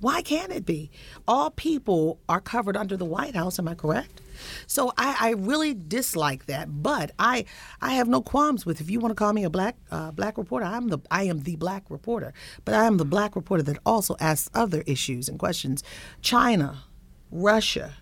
Why 0.00 0.22
can't 0.22 0.50
it 0.50 0.64
be? 0.64 0.90
All 1.28 1.50
people 1.50 2.20
are 2.26 2.40
covered 2.40 2.76
under 2.76 2.96
the 2.96 3.04
White 3.04 3.34
House, 3.34 3.58
am 3.58 3.68
I 3.68 3.74
correct? 3.74 4.22
So 4.66 4.92
I, 4.96 5.16
I 5.20 5.30
really 5.32 5.74
dislike 5.74 6.46
that, 6.46 6.82
but 6.82 7.10
I 7.18 7.44
I 7.82 7.92
have 7.92 8.08
no 8.08 8.22
qualms 8.22 8.64
with 8.64 8.80
if 8.80 8.90
you 8.90 8.98
want 8.98 9.10
to 9.10 9.14
call 9.14 9.34
me 9.34 9.44
a 9.44 9.50
black 9.50 9.76
uh, 9.90 10.12
black 10.12 10.38
reporter. 10.38 10.64
I'm 10.64 10.88
the 10.88 11.00
I 11.10 11.24
am 11.24 11.40
the 11.40 11.56
black 11.56 11.84
reporter, 11.90 12.32
but 12.64 12.74
I 12.74 12.86
am 12.86 12.96
the 12.96 13.04
black 13.04 13.36
reporter 13.36 13.62
that 13.64 13.78
also 13.84 14.16
asks 14.18 14.48
other 14.54 14.82
issues 14.86 15.28
and 15.28 15.38
questions. 15.38 15.84
China, 16.22 16.84
Russia, 17.30 17.96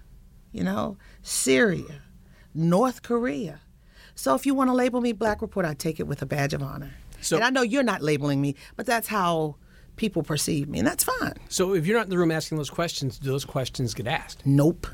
you 0.53 0.63
know, 0.63 0.97
Syria, 1.23 2.03
North 2.55 3.03
Korea. 3.03 3.63
So 4.15 4.37
if 4.37 4.47
you 4.47 4.55
want 4.55 4.69
to 4.71 4.75
label 4.75 5.01
me 5.01 5.13
black 5.13 5.43
reporter, 5.43 5.69
I 5.69 5.75
take 5.75 5.99
it 5.99 6.07
with 6.07 6.23
a 6.23 6.27
badge 6.27 6.55
of 6.55 6.63
honor. 6.63 6.93
So- 7.21 7.37
and 7.37 7.45
I 7.45 7.51
know 7.51 7.63
you're 7.63 7.83
not 7.83 8.03
labeling 8.03 8.41
me, 8.41 8.55
but 8.77 8.87
that's 8.87 9.09
how 9.09 9.57
people 9.97 10.23
perceive 10.23 10.69
me, 10.69 10.79
and 10.79 10.87
that's 10.87 11.05
fine. 11.05 11.35
So 11.49 11.75
if 11.75 11.87
you're 11.87 11.97
not 11.99 12.05
in 12.07 12.11
the 12.11 12.19
room 12.19 12.31
asking 12.31 12.59
those 12.59 12.71
questions, 12.71 13.19
do 13.19 13.31
those 13.31 13.45
questions 13.45 13.95
get 13.95 14.07
asked? 14.07 14.47
Nope. 14.47 14.87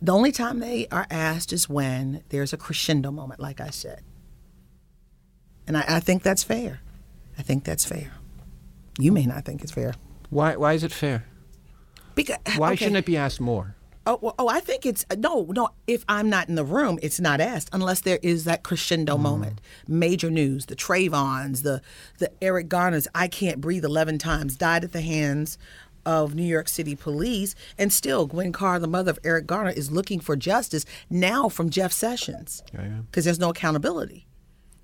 The 0.00 0.12
only 0.12 0.30
time 0.32 0.60
they 0.60 0.86
are 0.92 1.06
asked 1.10 1.52
is 1.52 1.68
when 1.68 2.22
there's 2.28 2.52
a 2.52 2.56
crescendo 2.56 3.10
moment, 3.10 3.40
like 3.40 3.60
I 3.60 3.70
said. 3.70 4.02
And 5.66 5.76
I, 5.76 5.84
I 5.88 6.00
think 6.00 6.22
that's 6.22 6.44
fair. 6.44 6.80
I 7.38 7.42
think 7.42 7.64
that's 7.64 7.84
fair. 7.84 8.12
You 8.98 9.12
may 9.12 9.26
not 9.26 9.44
think 9.44 9.62
it's 9.62 9.72
fair. 9.72 9.94
Why, 10.30 10.56
why 10.56 10.74
is 10.74 10.84
it 10.84 10.92
fair? 10.92 11.24
Because, 12.14 12.36
Why 12.56 12.68
okay. 12.72 12.76
shouldn't 12.76 12.96
it 12.96 13.06
be 13.06 13.16
asked 13.16 13.40
more? 13.40 13.76
Oh, 14.08 14.18
well, 14.22 14.34
oh, 14.38 14.48
I 14.48 14.60
think 14.60 14.86
it's 14.86 15.04
no, 15.18 15.44
no. 15.50 15.68
If 15.86 16.02
I'm 16.08 16.30
not 16.30 16.48
in 16.48 16.54
the 16.54 16.64
room, 16.64 16.98
it's 17.02 17.20
not 17.20 17.42
asked 17.42 17.68
unless 17.74 18.00
there 18.00 18.18
is 18.22 18.44
that 18.44 18.62
crescendo 18.62 19.18
moment. 19.18 19.60
Major 19.86 20.30
news: 20.30 20.64
the 20.64 20.74
Trayvons, 20.74 21.62
the 21.62 21.82
the 22.16 22.32
Eric 22.40 22.70
Garners. 22.70 23.06
I 23.14 23.28
can't 23.28 23.60
breathe. 23.60 23.84
Eleven 23.84 24.16
times 24.16 24.56
died 24.56 24.82
at 24.82 24.92
the 24.92 25.02
hands 25.02 25.58
of 26.06 26.34
New 26.34 26.42
York 26.42 26.68
City 26.70 26.96
police, 26.96 27.54
and 27.76 27.92
still 27.92 28.24
Gwen 28.24 28.50
Carr, 28.50 28.78
the 28.78 28.88
mother 28.88 29.10
of 29.10 29.18
Eric 29.24 29.46
Garner, 29.46 29.72
is 29.72 29.90
looking 29.90 30.20
for 30.20 30.36
justice 30.36 30.86
now 31.10 31.50
from 31.50 31.68
Jeff 31.68 31.92
Sessions 31.92 32.62
because 33.10 33.26
there's 33.26 33.38
no 33.38 33.50
accountability. 33.50 34.26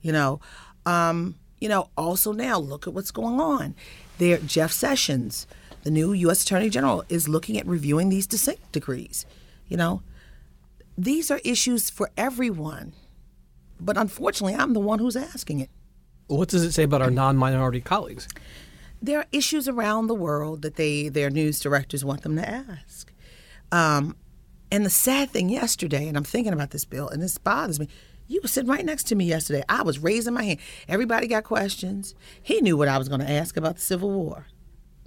You 0.02 0.12
know, 0.12 0.40
um, 0.84 1.36
you 1.60 1.70
know. 1.70 1.88
Also 1.96 2.32
now, 2.32 2.58
look 2.58 2.86
at 2.86 2.92
what's 2.92 3.10
going 3.10 3.40
on. 3.40 3.74
There, 4.18 4.36
Jeff 4.36 4.70
Sessions, 4.70 5.46
the 5.84 5.90
new 5.90 6.12
U.S. 6.12 6.42
Attorney 6.42 6.70
General, 6.70 7.04
is 7.08 7.28
looking 7.28 7.56
at 7.58 7.66
reviewing 7.66 8.08
these 8.08 8.26
dissent 8.26 8.58
decrees. 8.72 9.24
You 9.68 9.76
know, 9.76 10.02
these 10.98 11.30
are 11.30 11.40
issues 11.44 11.90
for 11.90 12.10
everyone, 12.16 12.94
but 13.78 13.96
unfortunately, 13.96 14.54
I'm 14.54 14.72
the 14.72 14.80
one 14.80 14.98
who's 14.98 15.16
asking 15.16 15.60
it. 15.60 15.70
What 16.26 16.48
does 16.48 16.64
it 16.64 16.72
say 16.72 16.84
about 16.84 17.02
our 17.02 17.10
non-minority 17.10 17.82
colleagues? 17.82 18.28
There 19.02 19.18
are 19.18 19.26
issues 19.30 19.68
around 19.68 20.06
the 20.06 20.14
world 20.14 20.62
that 20.62 20.76
they 20.76 21.08
their 21.10 21.28
news 21.28 21.60
directors 21.60 22.04
want 22.04 22.22
them 22.22 22.36
to 22.36 22.48
ask. 22.48 23.12
Um, 23.70 24.16
and 24.70 24.86
the 24.86 24.90
sad 24.90 25.30
thing 25.30 25.50
yesterday, 25.50 26.08
and 26.08 26.16
I'm 26.16 26.24
thinking 26.24 26.52
about 26.52 26.70
this 26.70 26.84
bill, 26.84 27.08
and 27.08 27.22
this 27.22 27.36
bothers 27.36 27.78
me. 27.78 27.88
You 28.26 28.40
were 28.42 28.48
sitting 28.48 28.70
right 28.70 28.84
next 28.84 29.04
to 29.08 29.14
me 29.14 29.26
yesterday. 29.26 29.62
I 29.68 29.82
was 29.82 29.98
raising 29.98 30.32
my 30.32 30.44
hand. 30.44 30.60
Everybody 30.88 31.26
got 31.26 31.44
questions. 31.44 32.14
He 32.42 32.62
knew 32.62 32.76
what 32.76 32.88
I 32.88 32.96
was 32.96 33.08
going 33.08 33.20
to 33.20 33.30
ask 33.30 33.56
about 33.58 33.76
the 33.76 33.82
Civil 33.82 34.10
War. 34.10 34.46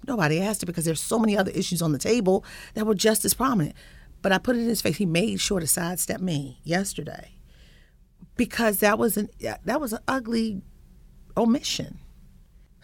Nobody 0.08 0.42
asked 0.42 0.64
it 0.64 0.68
because 0.68 0.86
there's 0.86 1.02
so 1.02 1.20
many 1.20 1.38
other 1.38 1.52
issues 1.52 1.82
on 1.82 1.92
the 1.92 1.98
table 1.98 2.46
that 2.74 2.86
were 2.86 2.96
just 2.96 3.26
as 3.26 3.34
prominent. 3.34 3.76
But 4.22 4.32
I 4.32 4.38
put 4.38 4.56
it 4.56 4.60
in 4.60 4.68
his 4.68 4.82
face. 4.82 4.98
He 4.98 5.06
made 5.06 5.40
sure 5.40 5.60
to 5.60 5.68
sidestep 5.68 6.22
me 6.22 6.60
yesterday 6.64 7.32
because 8.36 8.80
that 8.80 8.98
was 8.98 9.18
an 9.18 9.30
that 9.66 9.82
was 9.82 9.94
an 9.94 10.00
ugly 10.08 10.62
omission. 11.36 12.00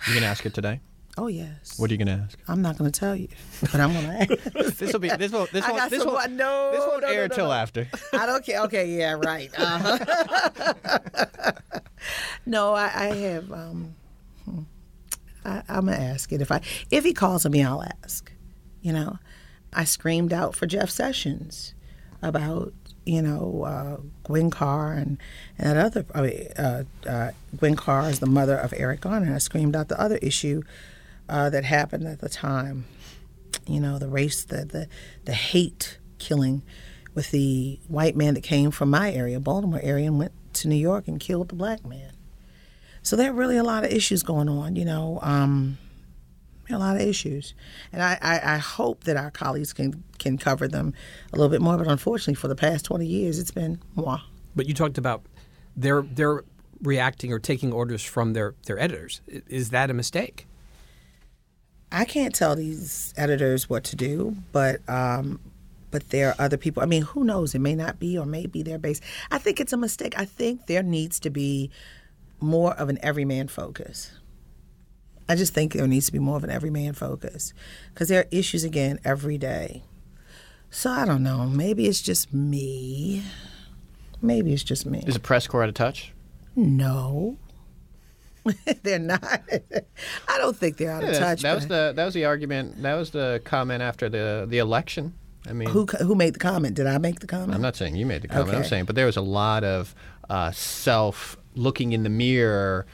You 0.08 0.16
gonna 0.16 0.28
ask 0.28 0.46
it 0.46 0.54
today? 0.54 0.82
Oh 1.18 1.28
yes. 1.28 1.80
What 1.80 1.90
are 1.90 1.94
you 1.94 1.98
gonna 1.98 2.26
ask? 2.26 2.40
I'm 2.48 2.62
not 2.62 2.78
going 2.78 2.92
to 2.92 3.00
tell 3.00 3.16
you, 3.16 3.28
but 3.62 3.76
I'm 3.76 3.94
going 3.94 4.06
to 4.06 4.34
ask. 4.34 4.78
This 4.80 4.92
will 4.94 5.00
be 5.00 5.10
this 5.10 5.32
will 5.32 5.48
this 5.52 5.68
won't 5.68 5.90
this 5.90 6.04
won't 6.04 6.32
no, 6.32 6.72
this 6.72 6.80
won't 6.80 7.02
no, 7.04 7.08
no, 7.08 7.14
air 7.14 7.28
no, 7.28 7.36
till 7.36 7.48
no. 7.48 7.52
after. 7.52 7.88
I 8.14 8.26
don't 8.26 8.44
care. 8.44 8.62
Okay, 8.64 8.98
yeah, 8.98 9.14
right. 9.14 9.52
Uh-huh. 9.56 11.52
no, 12.46 12.74
I, 12.74 12.86
I 12.86 13.06
have. 13.16 13.52
Um, 13.52 13.96
hmm. 14.46 14.62
I, 15.46 15.64
I'm 15.70 15.86
gonna 15.86 15.98
ask 15.98 16.32
it 16.32 16.42
if 16.42 16.52
I 16.52 16.62
if 16.92 17.04
he 17.04 17.14
calls 17.14 17.48
me, 17.48 17.64
I'll 17.64 17.84
ask. 18.04 18.32
You 18.82 18.94
know, 18.94 19.20
I 19.72 19.86
screamed 19.86 20.34
out 20.34 20.56
for 20.56 20.66
Jeff 20.66 20.90
Sessions 20.90 21.74
about 22.22 22.74
you 23.06 23.22
know 23.22 23.64
uh, 23.64 23.98
Gwen 24.24 24.50
Carr 24.50 24.94
and 24.94 25.18
and 25.58 25.78
that 25.78 25.86
other. 25.86 26.06
I 26.14 26.22
mean, 26.22 26.48
uh, 26.58 26.84
uh, 27.08 27.32
Gwen 27.58 27.76
Carr 27.76 28.10
is 28.10 28.20
the 28.20 28.26
mother 28.26 28.58
of 28.58 28.74
Eric 28.76 29.02
Garner. 29.02 29.34
I 29.34 29.38
screamed 29.40 29.76
out 29.76 29.88
the 29.88 30.00
other 30.00 30.18
issue 30.18 30.64
uh, 31.30 31.50
that 31.50 31.64
happened 31.64 32.08
at 32.08 32.20
the 32.20 32.30
time. 32.30 32.86
You 33.68 33.80
know, 33.80 34.00
the 34.00 34.10
race, 34.10 34.44
the 34.44 34.66
the 34.66 34.88
the 35.26 35.34
hate 35.34 36.00
killing 36.18 36.64
with 37.14 37.32
the 37.32 37.80
white 37.88 38.16
man 38.16 38.34
that 38.34 38.42
came 38.42 38.72
from 38.72 38.90
my 38.90 39.12
area, 39.12 39.40
Baltimore 39.40 39.80
area, 39.84 40.08
and 40.08 40.18
went 40.18 40.32
to 40.56 40.68
New 40.68 40.76
York 40.76 41.08
and 41.08 41.20
killed 41.20 41.50
the 41.50 41.56
black 41.56 41.86
man. 41.86 42.12
So 43.04 43.16
there 43.16 43.32
are 43.32 43.34
really 43.34 43.58
a 43.58 43.64
lot 43.64 43.84
of 43.84 43.92
issues 43.92 44.24
going 44.24 44.50
on, 44.50 44.76
you 44.76 44.86
know, 44.86 45.20
um, 45.22 45.78
a 46.70 46.78
lot 46.78 46.96
of 46.96 47.02
issues. 47.02 47.54
And 47.92 48.02
I, 48.02 48.18
I, 48.22 48.56
I 48.56 48.58
hope 48.58 49.04
that 49.04 49.18
our 49.18 49.30
colleagues 49.30 49.74
can, 49.74 50.04
can 50.20 50.38
cover 50.38 50.68
them 50.68 50.94
a 51.32 51.36
little 51.36 51.50
bit 51.50 51.62
more, 51.62 51.78
but 51.78 51.88
unfortunately 51.88 52.36
for 52.36 52.48
the 52.48 52.56
past 52.56 52.86
20 52.86 53.06
years, 53.06 53.40
it's 53.40 53.52
been 53.52 53.82
moi. 53.96 54.20
But 54.56 54.68
you 54.68 54.74
talked 54.74 54.98
about 54.98 55.26
they're 55.76 56.04
they're 56.04 56.44
reacting 56.84 57.34
or 57.34 57.40
taking 57.40 57.74
orders 57.74 58.04
from 58.04 58.34
their 58.34 58.54
their 58.68 58.80
editors. 58.80 59.22
Is 59.28 59.72
that 59.72 59.90
a 59.90 59.94
mistake? 59.94 60.48
I 61.92 62.06
can't 62.06 62.34
tell 62.34 62.56
these 62.56 63.14
editors 63.18 63.70
what 63.70 63.84
to 63.86 63.96
do, 63.96 64.36
but 64.52 64.88
um, 64.88 65.40
but 65.90 66.10
there 66.10 66.30
are 66.30 66.36
other 66.38 66.58
people. 66.58 66.84
I 66.84 66.86
mean, 66.86 67.02
who 67.02 67.24
knows? 67.24 67.56
It 67.56 67.60
may 67.60 67.76
not 67.76 68.00
be 68.00 68.18
or 68.18 68.26
may 68.26 68.46
be 68.46 68.62
their 68.62 68.78
base. 68.78 69.02
I 69.32 69.40
think 69.40 69.60
it's 69.60 69.74
a 69.74 69.78
mistake. 69.78 70.18
I 70.18 70.26
think 70.26 70.68
there 70.68 70.84
needs 70.84 71.20
to 71.22 71.30
be 71.30 71.72
more 72.44 72.74
of 72.74 72.90
an 72.90 73.00
everyman 73.02 73.48
focus. 73.48 74.12
I 75.28 75.36
just 75.36 75.54
think 75.54 75.74
there 75.74 75.88
needs 75.88 76.08
to 76.08 76.12
be 76.12 76.20
more 76.20 76.36
of 76.36 76.44
an 76.44 76.50
everyman 76.50 76.94
focus 76.94 77.54
because 77.94 78.10
there 78.10 78.22
are 78.22 78.28
issues 78.30 78.64
again 78.64 79.00
every 79.06 79.38
day. 79.38 79.84
So 80.70 80.92
I 80.92 81.06
don't 81.06 81.24
know. 81.24 81.46
Maybe 81.46 81.88
it's 81.88 82.02
just 82.02 82.34
me. 82.34 83.24
Maybe 84.22 84.54
it's 84.54 84.64
just 84.64 84.86
me. 84.86 85.04
Is 85.06 85.14
the 85.14 85.20
press 85.20 85.48
corps 85.48 85.64
out 85.64 85.70
of 85.70 85.76
touch? 85.76 86.14
No. 86.56 87.38
they're 88.84 89.00
not. 89.00 89.24
I 90.28 90.38
don't 90.38 90.58
think 90.58 90.78
they're 90.78 90.92
out 90.92 91.04
of 91.04 91.18
touch. 91.18 91.42
that 91.44 91.56
was 91.56 91.68
the 91.68 91.94
that 91.96 92.04
was 92.06 92.14
the 92.14 92.26
argument. 92.26 92.82
That 92.82 92.96
was 92.96 93.12
the 93.12 93.42
comment 93.46 93.82
after 93.82 94.10
the 94.10 94.46
the 94.50 94.58
election. 94.58 95.14
I 95.48 95.54
mean, 95.54 95.70
who 95.70 95.86
who 95.86 96.16
made 96.16 96.36
the 96.36 96.40
comment? 96.40 96.76
Did 96.76 96.88
I 96.88 96.98
make 96.98 97.20
the 97.20 97.28
comment? 97.28 97.54
I'm 97.54 97.62
not 97.62 97.76
saying 97.76 97.96
you 97.96 98.06
made 98.06 98.22
the 98.22 98.28
comment. 98.28 98.56
I'm 98.56 98.64
saying, 98.64 98.86
but 98.86 98.96
there 98.96 99.06
was 99.06 99.18
a 99.18 99.22
lot 99.22 99.64
of 99.64 99.96
uh, 100.30 100.52
self 100.52 101.38
looking 101.56 101.94
in 101.94 102.04
the 102.04 102.10
mirror, 102.10 102.86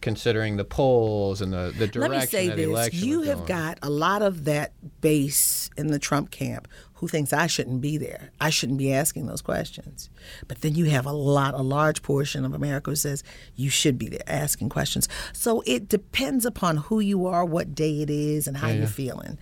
considering 0.00 0.56
the 0.56 0.64
polls 0.64 1.40
and 1.40 1.52
the 1.52 1.74
the 1.76 1.86
direction 1.86 2.00
Let 2.00 2.20
me 2.20 2.26
say 2.26 2.48
this: 2.48 2.94
you 2.94 3.22
have 3.22 3.38
going. 3.38 3.48
got 3.48 3.78
a 3.82 3.90
lot 3.90 4.22
of 4.22 4.44
that 4.44 4.72
base 5.00 5.70
in 5.76 5.88
the 5.88 5.98
Trump 5.98 6.30
camp 6.30 6.68
who 6.94 7.06
thinks 7.06 7.32
I 7.32 7.46
shouldn't 7.46 7.80
be 7.80 7.96
there. 7.96 8.32
I 8.40 8.50
shouldn't 8.50 8.78
be 8.78 8.92
asking 8.92 9.26
those 9.26 9.40
questions. 9.40 10.10
But 10.48 10.62
then 10.62 10.74
you 10.74 10.86
have 10.86 11.06
a 11.06 11.12
lot, 11.12 11.54
a 11.54 11.62
large 11.62 12.02
portion 12.02 12.44
of 12.44 12.52
America 12.52 12.90
who 12.90 12.96
says 12.96 13.22
you 13.54 13.70
should 13.70 13.98
be 13.98 14.08
there 14.08 14.22
asking 14.26 14.70
questions. 14.70 15.08
So 15.32 15.62
it 15.64 15.88
depends 15.88 16.44
upon 16.44 16.78
who 16.78 16.98
you 16.98 17.26
are, 17.26 17.44
what 17.44 17.72
day 17.72 18.02
it 18.02 18.10
is, 18.10 18.48
and 18.48 18.56
how 18.56 18.68
you're 18.68 18.88
feeling. 18.88 19.38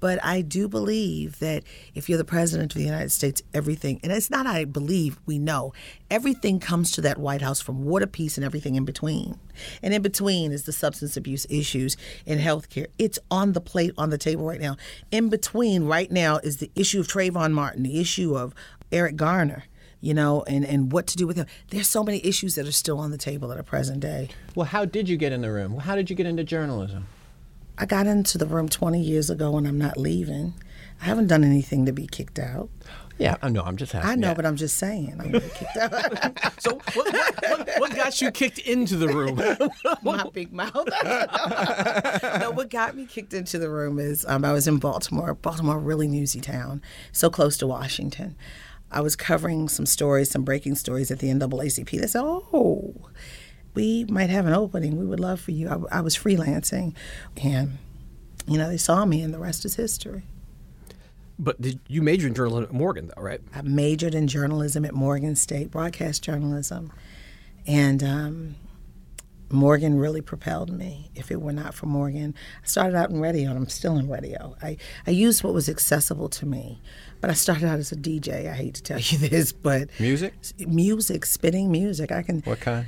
But 0.00 0.24
I 0.24 0.42
do 0.42 0.68
believe 0.68 1.38
that 1.38 1.64
if 1.94 2.08
you're 2.08 2.18
the 2.18 2.24
president 2.24 2.72
of 2.72 2.78
the 2.78 2.84
United 2.86 3.12
States, 3.12 3.42
everything, 3.54 4.00
and 4.02 4.12
it's 4.12 4.30
not 4.30 4.46
I 4.46 4.64
believe, 4.64 5.18
we 5.26 5.38
know, 5.38 5.72
everything 6.10 6.60
comes 6.60 6.90
to 6.92 7.00
that 7.02 7.18
White 7.18 7.42
House 7.42 7.60
from 7.60 7.84
to 7.98 8.06
peace 8.06 8.36
and 8.36 8.44
everything 8.44 8.74
in 8.74 8.84
between. 8.84 9.38
And 9.82 9.94
in 9.94 10.02
between 10.02 10.52
is 10.52 10.64
the 10.64 10.72
substance 10.72 11.16
abuse 11.16 11.46
issues 11.48 11.96
in 12.26 12.38
healthcare. 12.38 12.86
It's 12.98 13.18
on 13.30 13.52
the 13.52 13.60
plate, 13.60 13.92
on 13.96 14.10
the 14.10 14.18
table 14.18 14.44
right 14.44 14.60
now. 14.60 14.76
In 15.10 15.28
between, 15.28 15.84
right 15.84 16.10
now, 16.10 16.36
is 16.38 16.58
the 16.58 16.70
issue 16.74 17.00
of 17.00 17.08
Trayvon 17.08 17.52
Martin, 17.52 17.82
the 17.82 17.98
issue 17.98 18.36
of 18.36 18.54
Eric 18.92 19.16
Garner, 19.16 19.64
you 20.00 20.14
know, 20.14 20.42
and, 20.46 20.64
and 20.64 20.92
what 20.92 21.06
to 21.08 21.16
do 21.16 21.26
with 21.26 21.36
him. 21.36 21.46
There's 21.70 21.88
so 21.88 22.04
many 22.04 22.24
issues 22.24 22.54
that 22.56 22.66
are 22.66 22.72
still 22.72 22.98
on 22.98 23.10
the 23.10 23.18
table 23.18 23.50
at 23.52 23.58
a 23.58 23.62
present 23.62 24.00
day. 24.00 24.28
Well, 24.54 24.66
how 24.66 24.84
did 24.84 25.08
you 25.08 25.16
get 25.16 25.32
in 25.32 25.40
the 25.40 25.50
room? 25.50 25.78
How 25.78 25.96
did 25.96 26.10
you 26.10 26.16
get 26.16 26.26
into 26.26 26.44
journalism? 26.44 27.06
I 27.78 27.86
got 27.86 28.06
into 28.06 28.38
the 28.38 28.46
room 28.46 28.68
20 28.68 29.00
years 29.00 29.28
ago 29.30 29.56
and 29.56 29.66
I'm 29.68 29.78
not 29.78 29.96
leaving. 29.96 30.54
I 31.00 31.04
haven't 31.04 31.26
done 31.26 31.44
anything 31.44 31.84
to 31.86 31.92
be 31.92 32.06
kicked 32.06 32.38
out. 32.38 32.70
Yeah, 33.18 33.36
I 33.42 33.48
know. 33.48 33.62
I'm 33.62 33.76
just 33.78 33.94
asking. 33.94 34.10
I 34.10 34.14
know, 34.14 34.28
Yeah. 34.28 34.34
but 34.34 34.44
I'm 34.46 34.56
just 34.56 34.76
saying. 34.76 35.16
I'm 35.18 35.32
kicked 35.32 35.76
out. 35.78 36.52
So 36.60 36.74
what, 36.94 37.12
what, 37.14 37.42
what, 37.42 37.68
what 37.78 37.94
got 37.96 38.20
you 38.20 38.30
kicked 38.30 38.58
into 38.58 38.96
the 38.96 39.08
room? 39.08 39.40
My 40.02 40.24
big 40.32 40.52
mouth. 40.52 40.74
no, 42.40 42.50
what 42.50 42.70
got 42.70 42.96
me 42.96 43.06
kicked 43.06 43.32
into 43.34 43.58
the 43.58 43.68
room 43.70 43.98
is 43.98 44.24
um, 44.26 44.44
I 44.44 44.52
was 44.52 44.66
in 44.66 44.78
Baltimore. 44.78 45.34
Baltimore, 45.34 45.78
really 45.78 46.08
newsy 46.08 46.40
town, 46.40 46.82
so 47.12 47.30
close 47.30 47.56
to 47.58 47.66
Washington. 47.66 48.36
I 48.90 49.00
was 49.00 49.16
covering 49.16 49.68
some 49.68 49.86
stories, 49.86 50.30
some 50.30 50.44
breaking 50.44 50.74
stories 50.76 51.10
at 51.10 51.18
the 51.20 51.28
NAACP. 51.28 52.00
They 52.00 52.06
said, 52.06 52.22
"Oh, 52.22 52.94
we 53.76 54.04
might 54.08 54.30
have 54.30 54.46
an 54.46 54.54
opening. 54.54 54.96
We 54.96 55.06
would 55.06 55.20
love 55.20 55.40
for 55.40 55.52
you." 55.52 55.68
I, 55.68 55.98
I 55.98 56.00
was 56.00 56.16
freelancing, 56.16 56.94
and 57.40 57.78
you 58.48 58.58
know 58.58 58.68
they 58.68 58.76
saw 58.76 59.04
me, 59.04 59.20
and 59.22 59.32
the 59.32 59.38
rest 59.38 59.64
is 59.64 59.76
history. 59.76 60.24
But 61.38 61.60
did 61.60 61.80
you 61.86 62.00
major 62.02 62.26
in 62.26 62.34
journalism 62.34 62.64
at 62.64 62.72
Morgan, 62.72 63.10
though, 63.14 63.22
right? 63.22 63.40
I 63.54 63.60
majored 63.62 64.14
in 64.14 64.26
journalism 64.26 64.84
at 64.84 64.94
Morgan 64.94 65.36
State, 65.36 65.70
broadcast 65.70 66.24
journalism. 66.24 66.90
And 67.66 68.02
um, 68.02 68.54
Morgan 69.50 69.98
really 69.98 70.22
propelled 70.22 70.70
me. 70.70 71.10
If 71.14 71.30
it 71.30 71.42
were 71.42 71.52
not 71.52 71.74
for 71.74 71.84
Morgan, 71.86 72.34
I 72.62 72.66
started 72.66 72.96
out 72.96 73.10
in 73.10 73.20
radio 73.20 73.50
and 73.50 73.58
I'm 73.58 73.68
still 73.68 73.98
in 73.98 74.08
radio. 74.08 74.56
I, 74.62 74.78
I 75.06 75.10
used 75.10 75.44
what 75.44 75.52
was 75.52 75.68
accessible 75.68 76.30
to 76.30 76.46
me. 76.46 76.80
But 77.20 77.28
I 77.28 77.34
started 77.34 77.66
out 77.66 77.78
as 77.78 77.92
a 77.92 77.96
DJ. 77.96 78.50
I 78.50 78.54
hate 78.54 78.74
to 78.76 78.82
tell 78.82 78.98
you 79.00 79.18
this, 79.18 79.52
but 79.52 79.90
Music? 80.00 80.32
music, 80.58 81.26
spinning 81.26 81.70
music. 81.70 82.10
I 82.12 82.22
can 82.22 82.40
What 82.42 82.60
kind? 82.60 82.86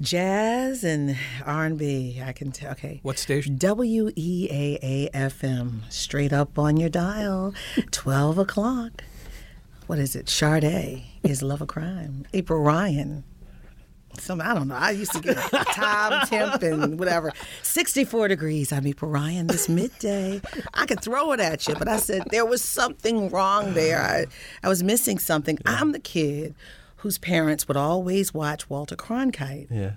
Jazz 0.00 0.84
and 0.84 1.16
R&B. 1.44 2.20
I 2.24 2.32
can 2.32 2.52
tell. 2.52 2.72
Okay. 2.72 3.00
What 3.02 3.18
station? 3.18 3.56
W 3.56 4.10
E 4.16 4.48
A 4.50 4.78
A 4.82 5.10
F 5.14 5.42
M, 5.44 5.82
straight 5.88 6.32
up 6.32 6.58
on 6.58 6.76
your 6.76 6.88
dial, 6.88 7.54
12 7.90 8.38
o'clock. 8.38 9.04
What 9.86 9.98
is 9.98 10.14
it? 10.14 10.28
Sade 10.28 11.02
is 11.22 11.42
Love 11.42 11.62
a 11.62 11.66
Crime. 11.66 12.26
April 12.34 12.60
Ryan. 12.60 13.24
Some 14.18 14.40
I 14.40 14.52
don't 14.52 14.68
know. 14.68 14.74
I 14.74 14.90
used 14.90 15.12
to 15.12 15.20
get 15.20 15.36
time, 15.72 16.26
temp, 16.26 16.62
and 16.62 16.98
whatever. 16.98 17.32
64 17.62 18.28
degrees. 18.28 18.72
I'm 18.72 18.86
April 18.86 19.10
Ryan 19.10 19.46
this 19.46 19.68
midday. 19.68 20.40
I 20.74 20.86
could 20.86 21.00
throw 21.00 21.32
it 21.32 21.40
at 21.40 21.68
you, 21.68 21.74
but 21.74 21.88
I 21.88 21.98
said 21.98 22.24
there 22.30 22.44
was 22.44 22.62
something 22.62 23.30
wrong 23.30 23.74
there. 23.74 24.02
I, 24.02 24.26
I 24.62 24.68
was 24.68 24.82
missing 24.82 25.18
something. 25.18 25.58
I'm 25.66 25.92
the 25.92 26.00
kid 26.00 26.54
whose 26.98 27.18
parents 27.18 27.68
would 27.68 27.76
always 27.76 28.34
watch 28.34 28.68
Walter 28.68 28.96
Cronkite. 28.96 29.68
Yeah. 29.70 29.92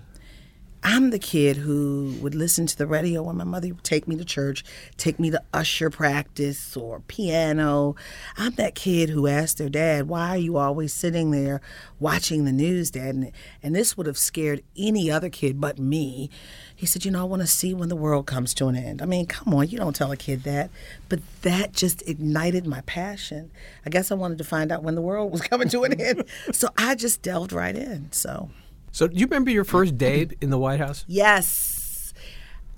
I'm 0.84 1.10
the 1.10 1.18
kid 1.20 1.58
who 1.58 2.16
would 2.20 2.34
listen 2.34 2.66
to 2.66 2.76
the 2.76 2.88
radio 2.88 3.22
when 3.22 3.36
my 3.36 3.44
mother 3.44 3.68
would 3.68 3.84
take 3.84 4.08
me 4.08 4.16
to 4.16 4.24
church, 4.24 4.64
take 4.96 5.20
me 5.20 5.30
to 5.30 5.40
usher 5.54 5.90
practice 5.90 6.76
or 6.76 7.00
piano. 7.00 7.94
I'm 8.36 8.54
that 8.56 8.74
kid 8.74 9.08
who 9.08 9.28
asked 9.28 9.58
their 9.58 9.68
dad, 9.68 10.08
Why 10.08 10.30
are 10.30 10.38
you 10.38 10.56
always 10.56 10.92
sitting 10.92 11.30
there 11.30 11.60
watching 12.00 12.44
the 12.44 12.52
news, 12.52 12.90
Dad? 12.90 13.14
And, 13.14 13.32
and 13.62 13.76
this 13.76 13.96
would 13.96 14.06
have 14.06 14.18
scared 14.18 14.64
any 14.76 15.08
other 15.08 15.30
kid 15.30 15.60
but 15.60 15.78
me. 15.78 16.30
He 16.74 16.84
said, 16.84 17.04
You 17.04 17.12
know, 17.12 17.20
I 17.20 17.24
want 17.24 17.42
to 17.42 17.48
see 17.48 17.72
when 17.72 17.88
the 17.88 17.94
world 17.94 18.26
comes 18.26 18.52
to 18.54 18.66
an 18.66 18.74
end. 18.74 19.00
I 19.00 19.06
mean, 19.06 19.26
come 19.26 19.54
on, 19.54 19.68
you 19.68 19.78
don't 19.78 19.94
tell 19.94 20.10
a 20.10 20.16
kid 20.16 20.42
that. 20.42 20.68
But 21.08 21.20
that 21.42 21.74
just 21.74 22.02
ignited 22.08 22.66
my 22.66 22.80
passion. 22.82 23.52
I 23.86 23.90
guess 23.90 24.10
I 24.10 24.16
wanted 24.16 24.38
to 24.38 24.44
find 24.44 24.72
out 24.72 24.82
when 24.82 24.96
the 24.96 25.02
world 25.02 25.30
was 25.30 25.42
coming 25.48 25.68
to 25.68 25.84
an 25.84 26.00
end. 26.00 26.24
So 26.50 26.70
I 26.76 26.96
just 26.96 27.22
delved 27.22 27.52
right 27.52 27.76
in. 27.76 28.10
So. 28.10 28.50
So 28.92 29.08
do 29.08 29.16
you 29.18 29.26
remember 29.26 29.50
your 29.50 29.64
first 29.64 29.98
day 29.98 30.28
in 30.40 30.50
the 30.50 30.58
White 30.58 30.80
House? 30.80 31.04
Yes. 31.08 32.14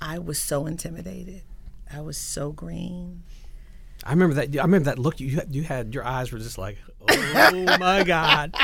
I 0.01 0.19
was 0.19 0.39
so 0.39 0.67
intimidated. 0.67 1.43
I 1.93 2.01
was 2.01 2.17
so 2.17 2.53
green. 2.53 3.23
I 4.05 4.11
remember 4.11 4.35
that. 4.35 4.57
I 4.59 4.63
remember 4.63 4.87
that 4.87 4.99
look 4.99 5.21
you 5.21 5.31
had. 5.37 5.55
You 5.55 5.63
had 5.63 5.95
your 5.95 6.05
eyes 6.05 6.31
were 6.33 6.39
just 6.39 6.59
like, 6.59 6.79
oh 7.09 7.77
my 7.79 8.05
god. 8.05 8.55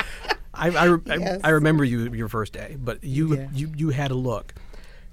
I 0.53 0.69
I, 0.69 0.97
Yes. 1.05 1.41
I 1.43 1.49
remember 1.49 1.83
you 1.83 2.13
your 2.13 2.27
first 2.27 2.53
day, 2.53 2.77
but 2.79 3.03
you 3.03 3.35
Yeah. 3.35 3.47
you 3.53 3.71
you 3.75 3.89
had 3.89 4.11
a 4.11 4.15
look. 4.15 4.53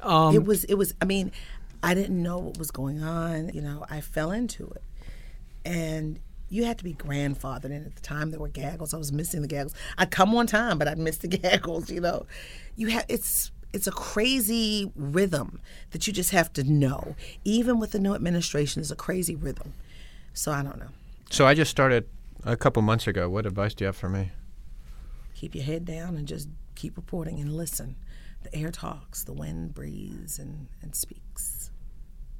it 0.01 0.07
um, 0.07 0.45
was 0.45 0.65
it 0.65 0.75
was 0.75 0.95
I 1.01 1.05
mean, 1.07 1.33
I 1.83 1.95
didn't 1.95 2.23
know 2.23 2.39
what 2.39 2.59
was 2.59 2.71
going 2.71 3.03
on, 3.03 3.51
you 3.55 3.63
know, 3.63 3.87
I 3.89 4.01
fell 4.01 4.33
into 4.33 4.67
it. 4.71 4.83
And 5.65 6.19
you 6.49 6.65
had 6.65 6.79
to 6.79 6.85
be 6.85 6.95
grandfathered 6.95 7.67
in 7.67 7.85
at 7.85 7.95
the 7.95 8.03
time 8.03 8.31
there 8.31 8.41
were 8.41 8.49
gaggles. 8.49 8.95
I 8.95 8.99
was 8.99 9.13
missing 9.13 9.43
the 9.43 9.49
gaggles. 9.49 9.75
I'd 9.97 10.11
come 10.11 10.35
on 10.35 10.47
time, 10.47 10.79
but 10.79 10.89
I'd 10.89 10.99
miss 10.99 11.19
the 11.19 11.29
gaggles, 11.29 11.91
you 11.91 12.01
know. 12.01 12.27
You 12.77 12.89
have 12.89 13.05
it's 13.09 13.51
it's 13.73 13.87
a 13.87 13.93
crazy 13.93 14.91
rhythm 14.97 15.61
that 15.91 16.07
you 16.07 16.13
just 16.13 16.31
have 16.31 16.53
to 16.55 16.65
know. 16.65 17.17
Even 17.45 17.79
with 17.79 17.93
the 17.93 17.99
new 17.99 18.15
administration, 18.15 18.81
it's 18.81 18.91
a 18.91 18.97
crazy 18.97 19.37
rhythm. 19.37 19.75
So 20.33 20.53
I 20.53 20.63
don't 20.63 20.79
know. 20.79 20.89
So 21.31 21.47
I 21.47 21.55
just 21.55 21.71
started 21.71 22.09
a 22.45 22.57
couple 22.57 22.81
months 22.83 23.07
ago. 23.07 23.29
What 23.29 23.45
advice 23.45 23.75
do 23.75 23.85
you 23.85 23.87
have 23.87 23.97
for 23.97 24.09
me? 24.09 24.31
keep 25.39 25.55
your 25.55 25.65
head 25.65 25.85
down 25.85 26.17
and 26.17 26.27
just 26.27 26.49
keep 26.75 26.97
reporting 26.97 27.39
and 27.39 27.57
listen. 27.57 27.95
The 28.43 28.55
air 28.57 28.73
talks, 28.73 29.23
the 29.23 29.33
wind 29.33 29.73
breathes 29.73 30.39
and, 30.39 30.67
and 30.83 30.97
speaks. 30.97 31.71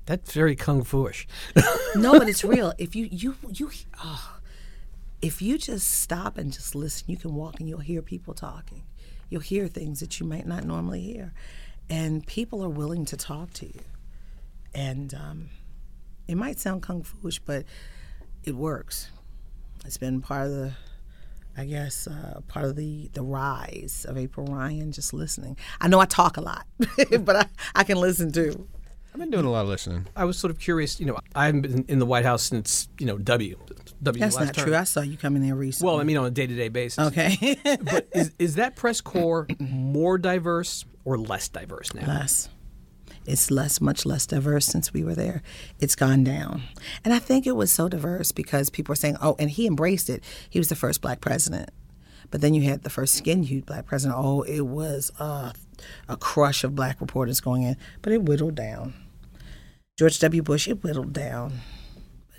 That's 0.09 0.33
very 0.33 0.57
kung 0.57 0.85
fu-ish. 0.85 1.29
No, 1.95 2.19
but 2.19 2.31
it's 2.31 2.43
real. 2.43 2.73
If 2.79 2.97
you 2.97 3.09
you 3.11 3.35
you 3.51 3.71
oh, 4.03 4.39
if 5.21 5.43
you 5.43 5.59
just 5.59 6.01
stop 6.01 6.39
and 6.39 6.51
just 6.51 6.75
listen, 6.75 7.05
you 7.11 7.19
can 7.19 7.35
walk 7.35 7.61
and 7.61 7.69
you'll 7.69 7.81
hear 7.81 8.01
people 8.01 8.33
talking. 8.33 8.85
You'll 9.29 9.43
hear 9.43 9.69
things 9.69 10.01
that 10.01 10.19
you 10.19 10.25
might 10.25 10.47
not 10.47 10.65
normally 10.65 11.03
hear, 11.03 11.35
and 11.91 12.27
people 12.27 12.65
are 12.65 12.71
willing 12.71 13.05
to 13.05 13.19
talk 13.19 13.53
to 13.55 13.67
you. 13.67 13.81
And 14.75 15.13
um, 15.13 15.49
it 16.27 16.37
might 16.37 16.59
sound 16.59 16.83
kung 16.83 17.03
fu-ish, 17.03 17.41
but 17.41 17.67
it 18.45 18.55
works. 18.55 19.11
It's 19.85 19.99
been 19.99 20.23
part 20.23 20.47
of 20.47 20.53
the 20.53 20.73
I 21.55 21.67
guess 21.67 22.07
uh, 22.07 22.41
part 22.49 22.65
of 22.65 22.77
the 22.77 23.11
the 23.13 23.23
rise 23.23 24.07
of 24.09 24.17
April 24.17 24.47
Ryan. 24.47 24.91
Just 24.91 25.13
listening. 25.13 25.59
I 25.83 25.89
know 25.89 26.01
I 26.01 26.07
talk 26.07 26.39
a 26.39 26.41
lot, 26.41 26.67
but 27.21 27.37
I, 27.37 27.47
I 27.75 27.85
can 27.85 27.99
listen 27.99 28.33
too. 28.33 28.69
I've 29.13 29.21
been 29.21 29.31
doing 29.31 29.45
a 29.47 29.51
lot 29.51 29.63
of 29.63 29.69
listening. 29.69 30.07
I 30.15 30.25
was 30.25 30.39
sort 30.39 30.51
of 30.51 30.59
curious. 30.59 31.01
You 31.01 31.07
know, 31.07 31.19
I 31.35 31.47
haven't 31.47 31.63
been 31.63 31.85
in 31.89 31.99
the 31.99 32.07
White 32.07 32.25
House 32.25 32.43
since 32.43 32.89
you 32.99 33.07
know 33.07 33.19
W. 33.19 33.57
W. 34.03 34.21
That's 34.21 34.37
last 34.37 34.45
not 34.47 34.55
term. 34.55 34.65
true. 34.67 34.77
I 34.77 34.85
saw 34.85 35.01
you 35.01 35.17
come 35.17 35.35
in 35.37 35.43
there 35.43 35.55
recently. 35.57 35.91
Well, 35.91 36.01
I 36.01 36.05
mean, 36.05 36.17
on 36.17 36.27
a 36.27 36.31
day-to-day 36.31 36.69
basis. 36.69 36.99
okay, 37.09 37.57
But 37.83 38.09
is 38.15 38.33
is 38.39 38.55
that 38.57 38.77
press 38.77 39.01
corps 39.01 39.47
more 39.59 40.19
diverse 40.19 40.85
or 41.05 41.19
less 41.19 41.49
diverse 41.49 41.93
now? 41.95 42.07
less. 42.07 42.49
It's 43.27 43.51
less, 43.51 43.81
much 43.81 44.07
less 44.07 44.27
diverse 44.27 44.65
since 44.65 44.95
we 44.95 45.05
were 45.05 45.15
there. 45.15 45.43
It's 45.81 45.95
gone 45.95 46.25
down, 46.25 46.63
and 47.05 47.13
I 47.13 47.19
think 47.19 47.47
it 47.47 47.57
was 47.57 47.71
so 47.73 47.89
diverse 47.89 48.33
because 48.33 48.71
people 48.71 48.93
were 48.93 48.97
saying, 48.97 49.17
"Oh," 49.21 49.37
and 49.39 49.51
he 49.51 49.67
embraced 49.67 50.09
it. 50.09 50.23
He 50.49 50.59
was 50.59 50.69
the 50.69 50.77
first 50.77 51.01
black 51.03 51.21
president. 51.21 51.71
But 52.31 52.41
then 52.43 52.53
you 52.55 52.63
had 52.63 52.83
the 52.83 52.91
first 52.91 53.15
skin-hued 53.15 53.65
black 53.67 53.87
president. 53.87 54.19
Oh, 54.23 54.43
it 54.43 54.61
was 54.61 55.11
uh, 55.19 55.53
a 56.09 56.17
crush 56.17 56.65
of 56.65 56.75
black 56.75 57.01
reporters 57.01 57.41
going 57.41 57.63
in, 57.63 57.77
but 58.03 58.13
it 58.13 58.23
whittled 58.23 58.55
down. 58.55 58.95
George 59.99 60.19
W. 60.21 60.43
Bush, 60.43 60.69
it 60.69 60.83
whittled 60.83 61.13
down. 61.13 61.61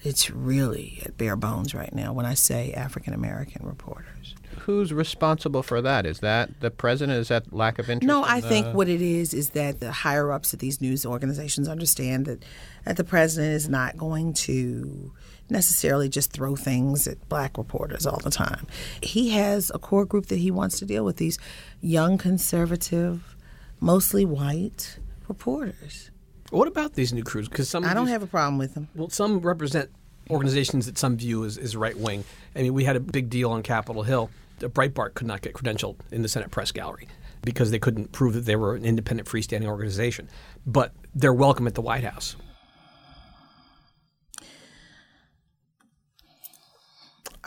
It's 0.02 0.30
really 0.30 1.02
at 1.06 1.18
bare 1.18 1.36
bones 1.36 1.74
right 1.74 1.94
now 1.94 2.14
when 2.14 2.26
I 2.26 2.34
say 2.34 2.72
African 2.72 3.14
American 3.14 3.66
reporters. 3.66 4.34
Who's 4.60 4.94
responsible 4.94 5.62
for 5.62 5.82
that? 5.82 6.06
Is 6.06 6.20
that 6.20 6.62
the 6.62 6.72
president? 6.72 7.20
Is 7.20 7.28
that 7.28 7.52
lack 7.54 7.80
of 7.80 7.90
interest? 7.90 8.08
No, 8.08 8.24
in 8.24 8.30
I 8.30 8.40
think 8.40 8.74
what 8.74 8.88
it 8.88 9.02
is 9.02 9.34
is 9.34 9.50
that 9.52 9.80
the 9.82 9.92
higher 9.92 10.32
ups 10.32 10.54
at 10.54 10.60
these 10.60 10.80
news 10.80 11.06
organizations 11.06 11.68
understand 11.68 12.26
that, 12.28 12.46
that 12.86 12.96
the 12.96 13.04
president 13.04 13.54
is 13.56 13.68
not 13.68 13.98
going 13.98 14.34
to 14.34 15.12
necessarily 15.52 16.10
just 16.10 16.32
throw 16.32 16.56
things 16.56 17.08
at 17.08 17.28
black 17.30 17.58
reporters 17.58 18.06
all 18.06 18.20
the 18.24 18.30
time. 18.30 18.68
He 19.02 19.30
has 19.32 19.72
a 19.74 19.80
core 19.80 20.06
group 20.06 20.28
that 20.28 20.38
he 20.38 20.52
wants 20.52 20.80
to 20.80 20.86
deal 20.86 21.04
with 21.06 21.18
these 21.18 21.38
young 21.82 22.18
conservative, 22.18 23.36
mostly 23.80 24.26
white 24.26 25.00
reporters. 25.28 26.12
What 26.52 26.68
about 26.68 26.94
these 26.94 27.14
new 27.14 27.24
crews? 27.24 27.48
Because 27.48 27.70
some 27.70 27.84
I 27.86 27.94
don't 27.94 28.06
these- 28.06 28.14
have 28.14 28.24
a 28.24 28.28
problem 28.28 28.58
with 28.58 28.74
them. 28.74 28.88
Well, 28.96 29.10
some 29.10 29.40
represent 29.40 29.90
organizations 30.30 30.86
that 30.86 30.98
some 30.98 31.18
view 31.18 31.46
as, 31.46 31.58
as 31.58 31.76
right 31.76 31.98
wing. 31.98 32.24
I 32.56 32.62
mean, 32.64 32.74
we 32.74 32.84
had 32.84 32.96
a 32.96 33.00
big 33.00 33.30
deal 33.30 33.52
on 33.52 33.64
Capitol 33.64 34.04
Hill. 34.04 34.30
Breitbart 34.60 35.14
could 35.14 35.26
not 35.28 35.42
get 35.42 35.54
credentialed 35.54 35.96
in 36.12 36.22
the 36.22 36.28
Senate 36.28 36.52
press 36.52 36.72
gallery 36.72 37.08
because 37.44 37.72
they 37.72 37.80
couldn't 37.80 38.12
prove 38.12 38.34
that 38.34 38.42
they 38.46 38.56
were 38.56 38.76
an 38.76 38.84
independent, 38.84 39.28
freestanding 39.30 39.68
organization. 39.68 40.28
But 40.68 40.92
they're 41.16 41.34
welcome 41.34 41.66
at 41.66 41.76
the 41.76 41.82
White 41.82 42.04
House. 42.04 42.36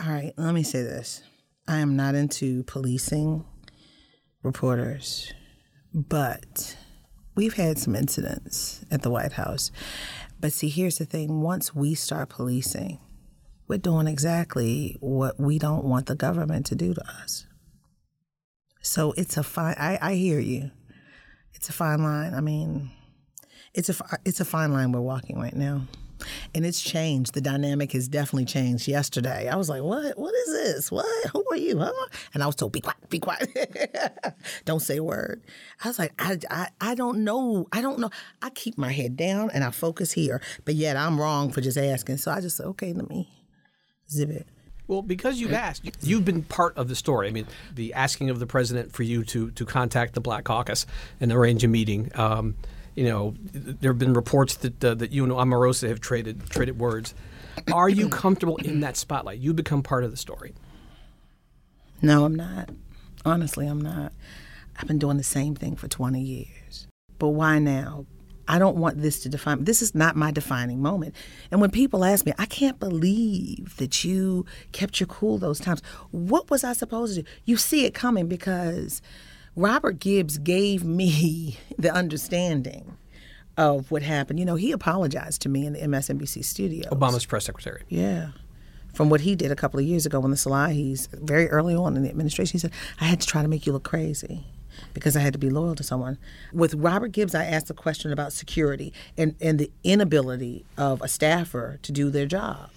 All 0.05 0.11
right, 0.11 0.33
let 0.35 0.53
me 0.53 0.63
say 0.63 0.81
this. 0.81 1.21
I 1.65 1.77
am 1.77 1.95
not 1.95 2.13
into 2.13 2.63
policing 2.63 3.45
reporters, 4.41 5.31
but 5.93 6.75
we've 7.35 7.53
had 7.53 7.77
some 7.77 7.95
incidents 7.95 8.83
at 8.91 9.01
the 9.01 9.09
White 9.09 9.33
House. 9.33 9.71
But 10.41 10.51
see, 10.51 10.67
here's 10.67 10.97
the 10.97 11.05
thing 11.05 11.39
once 11.39 11.73
we 11.73 11.95
start 11.95 12.27
policing, 12.27 12.99
we're 13.69 13.77
doing 13.77 14.07
exactly 14.07 14.97
what 14.99 15.39
we 15.39 15.57
don't 15.57 15.85
want 15.85 16.07
the 16.07 16.15
government 16.15 16.65
to 16.65 16.75
do 16.75 16.93
to 16.93 17.01
us. 17.21 17.45
So 18.81 19.13
it's 19.15 19.37
a 19.37 19.43
fine. 19.43 19.75
I, 19.79 19.97
I 20.01 20.13
hear 20.15 20.39
you. 20.39 20.71
It's 21.53 21.69
a 21.69 21.73
fine 21.73 22.03
line. 22.03 22.33
I 22.33 22.41
mean, 22.41 22.91
it's 23.73 23.87
a 23.89 23.95
it's 24.25 24.41
a 24.41 24.45
fine 24.45 24.73
line 24.73 24.91
we're 24.91 24.99
walking 24.99 25.39
right 25.39 25.55
now, 25.55 25.83
and 26.53 26.65
it's 26.65 26.81
changed. 26.81 27.33
The 27.33 27.41
dynamic 27.41 27.91
has 27.93 28.07
definitely 28.07 28.45
changed. 28.45 28.87
Yesterday, 28.87 29.49
I 29.49 29.55
was 29.55 29.69
like, 29.69 29.83
"What? 29.83 30.17
What 30.17 30.33
is 30.33 30.53
this? 30.53 30.91
What? 30.91 31.05
Who 31.31 31.45
are 31.51 31.57
you?" 31.57 31.79
Huh? 31.79 31.91
And 32.33 32.43
I 32.43 32.45
was 32.45 32.55
told, 32.55 32.71
"Be 32.71 32.81
quiet. 32.81 33.09
Be 33.09 33.19
quiet. 33.19 33.49
don't 34.65 34.81
say 34.81 34.97
a 34.97 35.03
word." 35.03 35.43
I 35.83 35.87
was 35.87 35.99
like, 35.99 36.13
I, 36.19 36.37
"I 36.49 36.67
I 36.81 36.95
don't 36.95 37.23
know. 37.23 37.67
I 37.71 37.81
don't 37.81 37.99
know. 37.99 38.09
I 38.41 38.49
keep 38.49 38.77
my 38.77 38.91
head 38.91 39.17
down 39.17 39.49
and 39.51 39.63
I 39.63 39.71
focus 39.71 40.11
here, 40.11 40.41
but 40.65 40.75
yet 40.75 40.97
I'm 40.97 41.19
wrong 41.19 41.51
for 41.51 41.61
just 41.61 41.77
asking." 41.77 42.17
So 42.17 42.31
I 42.31 42.41
just 42.41 42.57
said, 42.57 42.65
"Okay, 42.67 42.93
let 42.93 43.09
me 43.09 43.29
zip 44.09 44.29
it." 44.29 44.47
Well, 44.87 45.01
because 45.01 45.39
you've 45.39 45.53
asked, 45.53 45.89
you've 46.01 46.25
been 46.25 46.43
part 46.43 46.77
of 46.77 46.89
the 46.89 46.95
story. 46.95 47.27
I 47.29 47.31
mean, 47.31 47.47
the 47.73 47.93
asking 47.93 48.29
of 48.29 48.39
the 48.39 48.45
president 48.45 48.91
for 48.91 49.03
you 49.03 49.23
to 49.25 49.51
to 49.51 49.65
contact 49.65 50.13
the 50.13 50.21
Black 50.21 50.43
Caucus 50.43 50.85
and 51.21 51.31
arrange 51.31 51.63
a 51.63 51.67
meeting. 51.67 52.11
Um, 52.15 52.55
you 52.95 53.05
know, 53.05 53.33
there 53.53 53.91
have 53.91 53.99
been 53.99 54.13
reports 54.13 54.55
that 54.57 54.83
uh, 54.83 54.93
that 54.95 55.11
you 55.11 55.23
and 55.23 55.31
Omarosa 55.31 55.87
have 55.89 55.99
traded 55.99 56.49
traded 56.49 56.79
words. 56.79 57.13
Are 57.71 57.89
you 57.89 58.09
comfortable 58.09 58.57
in 58.57 58.79
that 58.81 58.97
spotlight? 58.97 59.39
You 59.39 59.53
become 59.53 59.83
part 59.83 60.03
of 60.03 60.11
the 60.11 60.17
story. 60.17 60.53
No, 62.01 62.25
I'm 62.25 62.35
not. 62.35 62.69
Honestly, 63.25 63.67
I'm 63.67 63.79
not. 63.79 64.11
I've 64.77 64.87
been 64.87 64.99
doing 64.99 65.17
the 65.17 65.23
same 65.23 65.55
thing 65.55 65.75
for 65.75 65.87
20 65.87 66.19
years. 66.19 66.87
But 67.19 67.29
why 67.29 67.59
now? 67.59 68.05
I 68.45 68.59
don't 68.59 68.75
want 68.75 69.01
this 69.01 69.21
to 69.21 69.29
define 69.29 69.63
this 69.63 69.81
is 69.81 69.95
not 69.95 70.17
my 70.17 70.29
defining 70.31 70.81
moment. 70.81 71.15
And 71.49 71.61
when 71.61 71.71
people 71.71 72.03
ask 72.03 72.25
me, 72.25 72.33
I 72.37 72.45
can't 72.45 72.77
believe 72.77 73.77
that 73.77 74.03
you 74.03 74.45
kept 74.73 74.99
your 74.99 75.07
cool 75.07 75.37
those 75.37 75.59
times. 75.59 75.81
What 76.11 76.49
was 76.49 76.65
I 76.65 76.73
supposed 76.73 77.15
to 77.15 77.21
do? 77.21 77.29
You 77.45 77.55
see 77.55 77.85
it 77.85 77.93
coming 77.93 78.27
because 78.27 79.01
Robert 79.55 79.99
Gibbs 79.99 80.37
gave 80.37 80.83
me 80.83 81.57
the 81.77 81.93
understanding 81.93 82.97
of 83.57 83.91
what 83.91 84.01
happened. 84.01 84.39
You 84.39 84.45
know, 84.45 84.55
he 84.55 84.71
apologized 84.71 85.41
to 85.43 85.49
me 85.49 85.65
in 85.65 85.73
the 85.73 85.79
MSNBC 85.79 86.43
studio. 86.43 86.89
Obama's 86.89 87.25
press 87.25 87.45
secretary. 87.45 87.83
Yeah. 87.87 88.29
From 88.93 89.09
what 89.09 89.21
he 89.21 89.35
did 89.35 89.51
a 89.51 89.55
couple 89.55 89.79
of 89.79 89.85
years 89.85 90.05
ago 90.05 90.19
when 90.19 90.31
the 90.31 90.37
Salahis, 90.37 91.07
very 91.19 91.49
early 91.49 91.75
on 91.75 91.95
in 91.95 92.03
the 92.03 92.09
administration, 92.09 92.53
he 92.53 92.59
said, 92.59 92.71
I 92.99 93.05
had 93.05 93.21
to 93.21 93.27
try 93.27 93.41
to 93.41 93.47
make 93.47 93.65
you 93.65 93.73
look 93.73 93.83
crazy 93.83 94.45
because 94.93 95.15
I 95.15 95.19
had 95.19 95.33
to 95.33 95.39
be 95.39 95.49
loyal 95.49 95.75
to 95.75 95.83
someone. 95.83 96.17
With 96.51 96.73
Robert 96.75 97.11
Gibbs, 97.11 97.35
I 97.35 97.45
asked 97.45 97.69
a 97.69 97.75
question 97.75 98.11
about 98.11 98.33
security 98.33 98.93
and, 99.17 99.35
and 99.41 99.59
the 99.59 99.71
inability 99.83 100.65
of 100.77 101.01
a 101.01 101.07
staffer 101.07 101.79
to 101.81 101.91
do 101.91 102.09
their 102.09 102.25
job. 102.25 102.69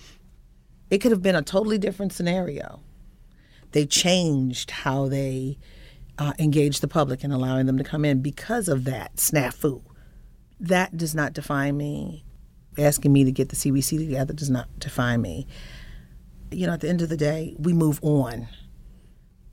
It 0.90 0.98
could 0.98 1.10
have 1.10 1.22
been 1.22 1.34
a 1.34 1.42
totally 1.42 1.78
different 1.78 2.12
scenario. 2.12 2.80
They 3.72 3.86
changed 3.86 4.70
how 4.70 5.08
they 5.08 5.58
uh, 6.18 6.32
engaged 6.38 6.80
the 6.80 6.88
public 6.88 7.24
in 7.24 7.32
allowing 7.32 7.66
them 7.66 7.78
to 7.78 7.84
come 7.84 8.04
in 8.04 8.22
because 8.22 8.68
of 8.68 8.84
that 8.84 9.16
snafu. 9.16 9.82
That 10.58 10.96
does 10.96 11.14
not 11.14 11.32
define 11.32 11.76
me. 11.76 12.24
Asking 12.78 13.12
me 13.12 13.24
to 13.24 13.32
get 13.32 13.48
the 13.48 13.56
CBC 13.56 13.98
together 13.98 14.34
does 14.34 14.50
not 14.50 14.68
define 14.78 15.22
me. 15.22 15.46
You 16.50 16.66
know, 16.66 16.74
at 16.74 16.80
the 16.80 16.88
end 16.88 17.02
of 17.02 17.08
the 17.08 17.16
day, 17.16 17.54
we 17.58 17.72
move 17.72 17.98
on 18.02 18.48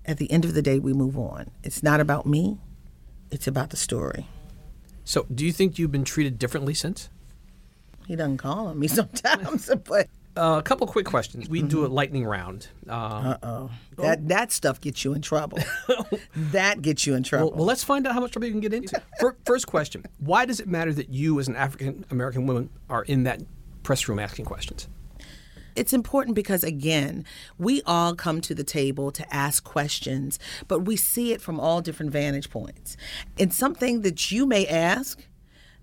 at 0.06 0.18
the 0.18 0.30
end 0.32 0.46
of 0.46 0.54
the 0.54 0.62
day, 0.62 0.80
we 0.80 0.94
move 0.94 1.18
on. 1.18 1.50
It's 1.64 1.84
not 1.84 2.00
about 2.00 2.26
me, 2.26 2.60
it's 3.32 3.48
about 3.48 3.70
the 3.70 3.78
story. 3.78 4.28
So, 5.06 5.26
do 5.34 5.46
you 5.46 5.52
think 5.52 5.78
you've 5.78 5.92
been 5.92 6.04
treated 6.04 6.40
differently 6.40 6.74
since? 6.74 7.10
He 8.08 8.16
doesn't 8.16 8.38
call 8.38 8.68
on 8.68 8.80
me 8.80 8.88
sometimes, 8.90 9.70
but. 9.86 10.08
Uh, 10.36 10.56
a 10.58 10.64
couple 10.64 10.88
quick 10.88 11.06
questions. 11.06 11.48
We 11.48 11.60
mm-hmm. 11.60 11.68
do 11.68 11.86
a 11.86 11.88
lightning 11.88 12.26
round. 12.26 12.68
Um, 12.90 13.00
uh 13.00 13.38
oh. 13.44 13.72
That 13.98 14.28
that 14.30 14.52
stuff 14.52 14.82
gets 14.82 15.06
you 15.06 15.14
in 15.14 15.22
trouble. 15.22 15.60
that 16.36 16.82
gets 16.82 17.06
you 17.06 17.14
in 17.14 17.24
trouble. 17.24 17.50
Well, 17.50 17.58
well, 17.58 17.66
let's 17.66 17.84
find 17.84 18.08
out 18.08 18.14
how 18.14 18.22
much 18.22 18.32
trouble 18.32 18.48
you 18.48 18.54
can 18.54 18.62
get 18.62 18.74
into. 18.74 19.02
First 19.46 19.68
question: 19.68 20.06
Why 20.18 20.46
does 20.46 20.60
it 20.60 20.68
matter 20.68 20.92
that 20.94 21.10
you, 21.10 21.40
as 21.40 21.48
an 21.48 21.56
African 21.56 22.06
American 22.10 22.48
woman, 22.48 22.70
are 22.90 23.04
in 23.04 23.24
that 23.24 23.42
press 23.84 24.08
room 24.08 24.18
asking 24.18 24.46
questions? 24.46 24.88
It's 25.76 25.94
important 25.94 26.36
because, 26.36 26.64
again, 26.64 27.26
we 27.58 27.82
all 27.86 28.16
come 28.16 28.42
to 28.42 28.56
the 28.56 28.64
table 28.64 29.12
to 29.12 29.34
ask 29.34 29.64
questions, 29.64 30.40
but 30.68 30.82
we 30.82 30.96
see 30.96 31.32
it 31.32 31.42
from 31.42 31.60
all 31.60 31.82
different 31.82 32.12
vantage 32.12 32.50
points. 32.50 32.96
And 33.40 33.54
something 33.54 34.02
that 34.02 34.32
you 34.32 34.46
may 34.46 34.68
ask, 34.68 35.20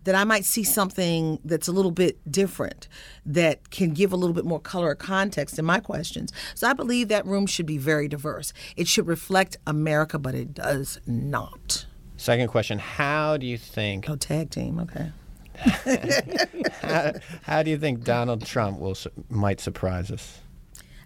that 0.05 0.15
I 0.15 0.25
might 0.25 0.45
see 0.45 0.65
something 0.65 1.39
that's 1.45 1.69
a 1.69 1.73
little 1.73 1.91
bit 1.91 2.19
different 2.31 2.89
that 3.27 3.71
can 3.71 3.91
give 3.91 4.13
a 4.13 4.17
little 4.17 4.35
bit 4.35 4.45
more 4.45 4.61
color 4.61 4.89
or 4.89 4.95
context 4.95 5.59
in 5.59 5.65
my 5.65 5.81
questions. 5.81 6.33
So 6.55 6.69
I 6.69 6.73
believe 6.73 7.09
that 7.09 7.27
room 7.27 7.47
should 7.47 7.67
be 7.67 7.79
very 7.79 8.09
diverse. 8.09 8.53
It 8.77 8.89
should 8.89 9.07
reflect 9.07 9.57
America, 9.67 10.19
but 10.19 10.35
it 10.35 10.55
does 10.55 11.01
not. 11.07 11.87
Second 12.17 12.49
question 12.49 12.79
How 12.79 13.37
do 13.37 13.47
you 13.47 13.59
think. 13.59 14.09
Oh, 14.09 14.17
tag 14.17 14.51
team, 14.51 14.79
okay 14.81 15.13
how, 16.81 17.13
how, 17.43 17.63
do 17.63 17.71
you 17.71 17.77
think 17.77 18.03
Donald 18.03 18.47
Trump 18.47 18.79
will 18.79 18.97
might 19.29 19.61
surprise 19.61 20.11
us? 20.11 20.41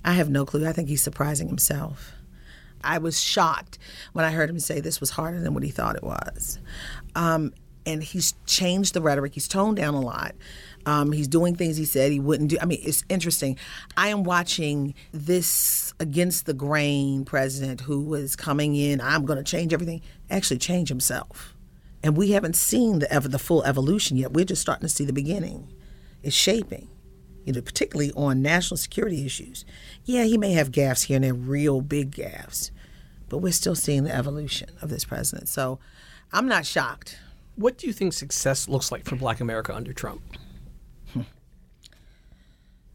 I 0.04 0.12
have 0.12 0.30
no 0.30 0.44
clue. 0.44 0.66
I 0.66 0.72
think 0.72 0.88
he's 0.88 1.02
surprising 1.02 1.48
himself. 1.48 2.12
I 2.82 2.98
was 2.98 3.20
shocked 3.20 3.78
when 4.12 4.24
I 4.24 4.30
heard 4.30 4.50
him 4.50 4.60
say 4.60 4.80
this 4.80 5.00
was 5.00 5.10
harder 5.10 5.40
than 5.40 5.54
what 5.54 5.62
he 5.62 5.70
thought 5.70 5.96
it 5.96 6.04
was. 6.04 6.58
Um, 7.16 7.52
and 7.86 8.02
he's 8.02 8.34
changed 8.46 8.94
the 8.94 9.00
rhetoric. 9.00 9.34
He's 9.34 9.48
toned 9.48 9.76
down 9.76 9.94
a 9.94 10.00
lot. 10.00 10.34
Um, 10.86 11.12
he's 11.12 11.28
doing 11.28 11.54
things 11.54 11.76
he 11.76 11.84
said 11.84 12.12
he 12.12 12.20
wouldn't 12.20 12.50
do. 12.50 12.58
I 12.60 12.66
mean, 12.66 12.80
it's 12.82 13.04
interesting. 13.08 13.56
I 13.96 14.08
am 14.08 14.22
watching 14.22 14.94
this 15.12 15.94
against 15.98 16.46
the 16.46 16.54
grain 16.54 17.24
president 17.24 17.82
who 17.82 18.02
was 18.02 18.36
coming 18.36 18.76
in. 18.76 19.00
I'm 19.00 19.24
going 19.24 19.38
to 19.38 19.44
change 19.44 19.72
everything. 19.72 20.02
Actually, 20.30 20.58
change 20.58 20.88
himself 20.88 21.54
and 22.04 22.18
we 22.18 22.32
haven't 22.32 22.54
seen 22.54 22.98
the 22.98 23.10
ever 23.10 23.28
the 23.28 23.38
full 23.38 23.64
evolution 23.64 24.18
yet. 24.18 24.34
We're 24.34 24.44
just 24.44 24.60
starting 24.60 24.86
to 24.86 24.94
see 24.94 25.06
the 25.06 25.12
beginning. 25.14 25.72
It's 26.22 26.36
shaping, 26.36 26.90
you 27.44 27.54
know, 27.54 27.62
particularly 27.62 28.12
on 28.12 28.42
national 28.42 28.76
security 28.76 29.24
issues. 29.24 29.64
Yeah, 30.04 30.24
he 30.24 30.36
may 30.36 30.52
have 30.52 30.70
gaffes 30.70 31.04
here 31.04 31.16
and 31.16 31.24
there, 31.24 31.32
real 31.32 31.80
big 31.80 32.10
gaffes, 32.10 32.70
but 33.30 33.38
we're 33.38 33.52
still 33.52 33.74
seeing 33.74 34.04
the 34.04 34.14
evolution 34.14 34.68
of 34.82 34.90
this 34.90 35.06
president. 35.06 35.48
So 35.48 35.78
I'm 36.30 36.46
not 36.46 36.66
shocked. 36.66 37.18
What 37.56 37.78
do 37.78 37.86
you 37.86 37.92
think 37.92 38.12
success 38.12 38.68
looks 38.68 38.90
like 38.90 39.04
for 39.04 39.16
Black 39.16 39.40
America 39.40 39.74
under 39.74 39.92
Trump? 39.92 40.22
Hmm. 41.12 41.22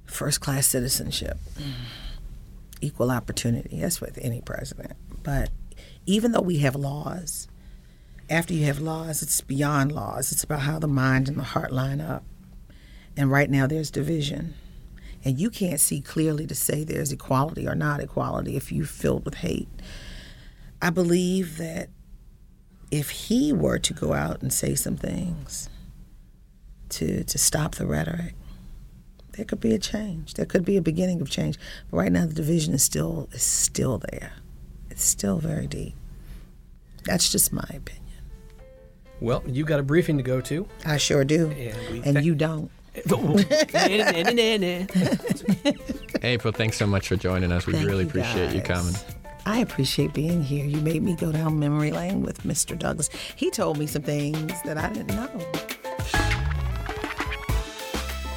First 0.05 0.41
class 0.41 0.67
citizenship, 0.67 1.37
equal 2.81 3.11
opportunity. 3.11 3.79
That's 3.79 4.01
with 4.01 4.17
any 4.21 4.41
president. 4.41 4.93
But 5.23 5.49
even 6.05 6.31
though 6.31 6.41
we 6.41 6.57
have 6.59 6.75
laws 6.75 7.47
after 8.29 8.53
you 8.53 8.65
have 8.65 8.79
laws, 8.79 9.23
it's 9.23 9.41
beyond 9.41 9.91
laws. 9.91 10.31
It's 10.31 10.43
about 10.43 10.61
how 10.61 10.77
the 10.77 10.87
mind 10.87 11.27
and 11.27 11.37
the 11.37 11.43
heart 11.43 11.71
line 11.71 11.99
up. 11.99 12.23
And 13.17 13.31
right 13.31 13.49
now, 13.49 13.65
there's 13.65 13.89
division. 13.89 14.53
And 15.25 15.39
you 15.39 15.49
can't 15.49 15.79
see 15.79 15.99
clearly 15.99 16.45
to 16.47 16.55
say 16.55 16.83
there's 16.83 17.11
equality 17.11 17.67
or 17.67 17.75
not 17.75 17.99
equality 17.99 18.55
if 18.55 18.71
you're 18.71 18.85
filled 18.85 19.25
with 19.25 19.35
hate. 19.35 19.67
I 20.81 20.91
believe 20.91 21.57
that 21.57 21.89
if 22.91 23.09
he 23.09 23.53
were 23.53 23.79
to 23.79 23.93
go 23.93 24.13
out 24.13 24.41
and 24.41 24.51
say 24.51 24.75
some 24.75 24.97
things 24.97 25.69
to, 26.89 27.23
to 27.23 27.37
stop 27.37 27.75
the 27.75 27.85
rhetoric, 27.85 28.33
there 29.33 29.45
could 29.45 29.59
be 29.59 29.73
a 29.73 29.79
change. 29.79 30.33
There 30.33 30.45
could 30.45 30.65
be 30.65 30.75
a 30.75 30.81
beginning 30.81 31.21
of 31.21 31.29
change. 31.29 31.57
But 31.89 31.97
right 31.97 32.11
now, 32.11 32.25
the 32.25 32.33
division 32.33 32.73
is 32.73 32.83
still 32.83 33.29
is 33.31 33.43
still 33.43 34.01
there. 34.11 34.33
It's 34.89 35.03
still 35.03 35.37
very 35.37 35.67
deep. 35.67 35.95
That's 37.05 37.31
just 37.31 37.53
my 37.53 37.65
opinion. 37.69 38.03
Well, 39.21 39.43
you 39.45 39.65
got 39.65 39.79
a 39.79 39.83
briefing 39.83 40.17
to 40.17 40.23
go 40.23 40.41
to. 40.41 40.67
I 40.85 40.97
sure 40.97 41.23
do. 41.23 41.51
And, 41.51 42.17
and 42.17 42.25
you 42.25 42.35
don't. 42.35 42.69
Oh, 43.11 43.39
April, 46.21 46.51
thanks 46.51 46.75
so 46.75 46.85
much 46.85 47.07
for 47.07 47.15
joining 47.15 47.51
us. 47.51 47.65
We 47.65 47.73
Thank 47.73 47.85
really 47.85 48.03
you 48.03 48.09
appreciate 48.09 48.47
guys. 48.47 48.55
you 48.55 48.61
coming. 48.61 48.93
I 49.49 49.57
appreciate 49.57 50.13
being 50.13 50.43
here. 50.43 50.63
You 50.63 50.79
made 50.81 51.01
me 51.01 51.15
go 51.15 51.31
down 51.31 51.57
memory 51.57 51.91
lane 51.91 52.21
with 52.21 52.43
Mr. 52.43 52.77
Douglas. 52.77 53.09
He 53.35 53.49
told 53.49 53.79
me 53.79 53.87
some 53.87 54.03
things 54.03 54.53
that 54.61 54.77
I 54.77 54.89
didn't 54.89 55.15
know. 55.15 55.27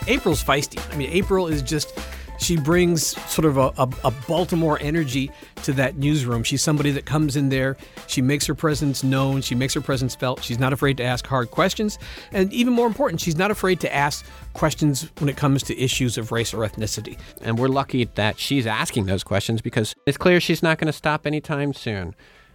April's 0.06 0.42
feisty. 0.42 0.82
I 0.90 0.96
mean, 0.96 1.10
April 1.12 1.48
is 1.48 1.60
just 1.60 1.98
she 2.38 2.56
brings 2.56 3.08
sort 3.30 3.44
of 3.44 3.58
a, 3.58 3.74
a, 3.76 3.88
a, 4.04 4.10
Baltimore 4.26 4.78
energy 4.80 5.30
to 5.64 5.72
that 5.74 5.96
newsroom. 5.96 6.42
She's 6.42 6.62
somebody 6.62 6.90
that 6.92 7.06
comes 7.06 7.36
in 7.36 7.48
there, 7.48 7.76
she 8.06 8.22
makes 8.22 8.46
her 8.46 8.54
presence 8.54 9.02
known, 9.02 9.42
she 9.42 9.54
makes 9.54 9.74
her 9.74 9.80
presence 9.80 10.14
felt. 10.14 10.42
She's 10.42 10.58
not 10.58 10.72
afraid 10.72 10.96
to 10.98 11.04
ask 11.04 11.26
hard 11.26 11.50
questions. 11.50 11.98
And 12.32 12.52
even 12.52 12.72
more 12.72 12.86
important, 12.86 13.20
she's 13.20 13.36
not 13.36 13.50
afraid 13.50 13.80
to 13.80 13.94
ask 13.94 14.24
questions 14.52 15.10
when 15.18 15.28
it 15.28 15.36
comes 15.36 15.62
to 15.64 15.78
issues 15.78 16.18
of 16.18 16.32
race 16.32 16.52
or 16.52 16.58
ethnicity. 16.58 17.18
And 17.40 17.58
we're 17.58 17.68
lucky 17.68 18.04
that 18.14 18.38
she's 18.38 18.66
asking 18.66 19.06
those 19.06 19.24
questions 19.24 19.60
because 19.60 19.94
it's 20.06 20.18
clear 20.18 20.40
she's 20.40 20.62
not 20.62 20.78
going 20.78 20.86
to 20.86 20.92
stop 20.92 21.26
anytime 21.26 21.72
soon. 21.72 22.14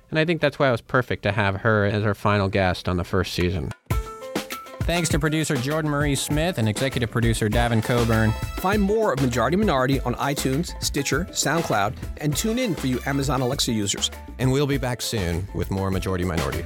And 0.09 0.19
I 0.19 0.25
think 0.25 0.41
that's 0.41 0.57
why 0.57 0.69
it 0.69 0.71
was 0.71 0.81
perfect 0.81 1.23
to 1.23 1.31
have 1.31 1.57
her 1.61 1.85
as 1.85 2.03
our 2.03 2.15
final 2.15 2.47
guest 2.47 2.87
on 2.87 2.97
the 2.97 3.03
first 3.03 3.33
season. 3.33 3.71
Thanks 4.87 5.09
to 5.09 5.19
producer 5.19 5.57
Jordan 5.57 5.91
Marie 5.91 6.15
Smith 6.15 6.59
and 6.59 6.69
executive 6.69 7.11
producer 7.11 7.49
Davin 7.49 7.83
Coburn. 7.83 8.31
Find 8.59 8.81
more 8.81 9.11
of 9.11 9.21
Majority 9.21 9.57
Minority 9.57 9.99
on 9.99 10.15
iTunes, 10.15 10.81
Stitcher, 10.81 11.25
SoundCloud, 11.31 11.93
and 12.21 12.33
tune 12.33 12.57
in 12.57 12.73
for 12.73 12.87
you 12.87 12.97
Amazon 13.05 13.41
Alexa 13.41 13.73
users. 13.73 14.09
And 14.39 14.49
we'll 14.49 14.65
be 14.65 14.77
back 14.77 15.01
soon 15.01 15.45
with 15.53 15.71
more 15.71 15.91
Majority 15.91 16.23
Minority. 16.23 16.63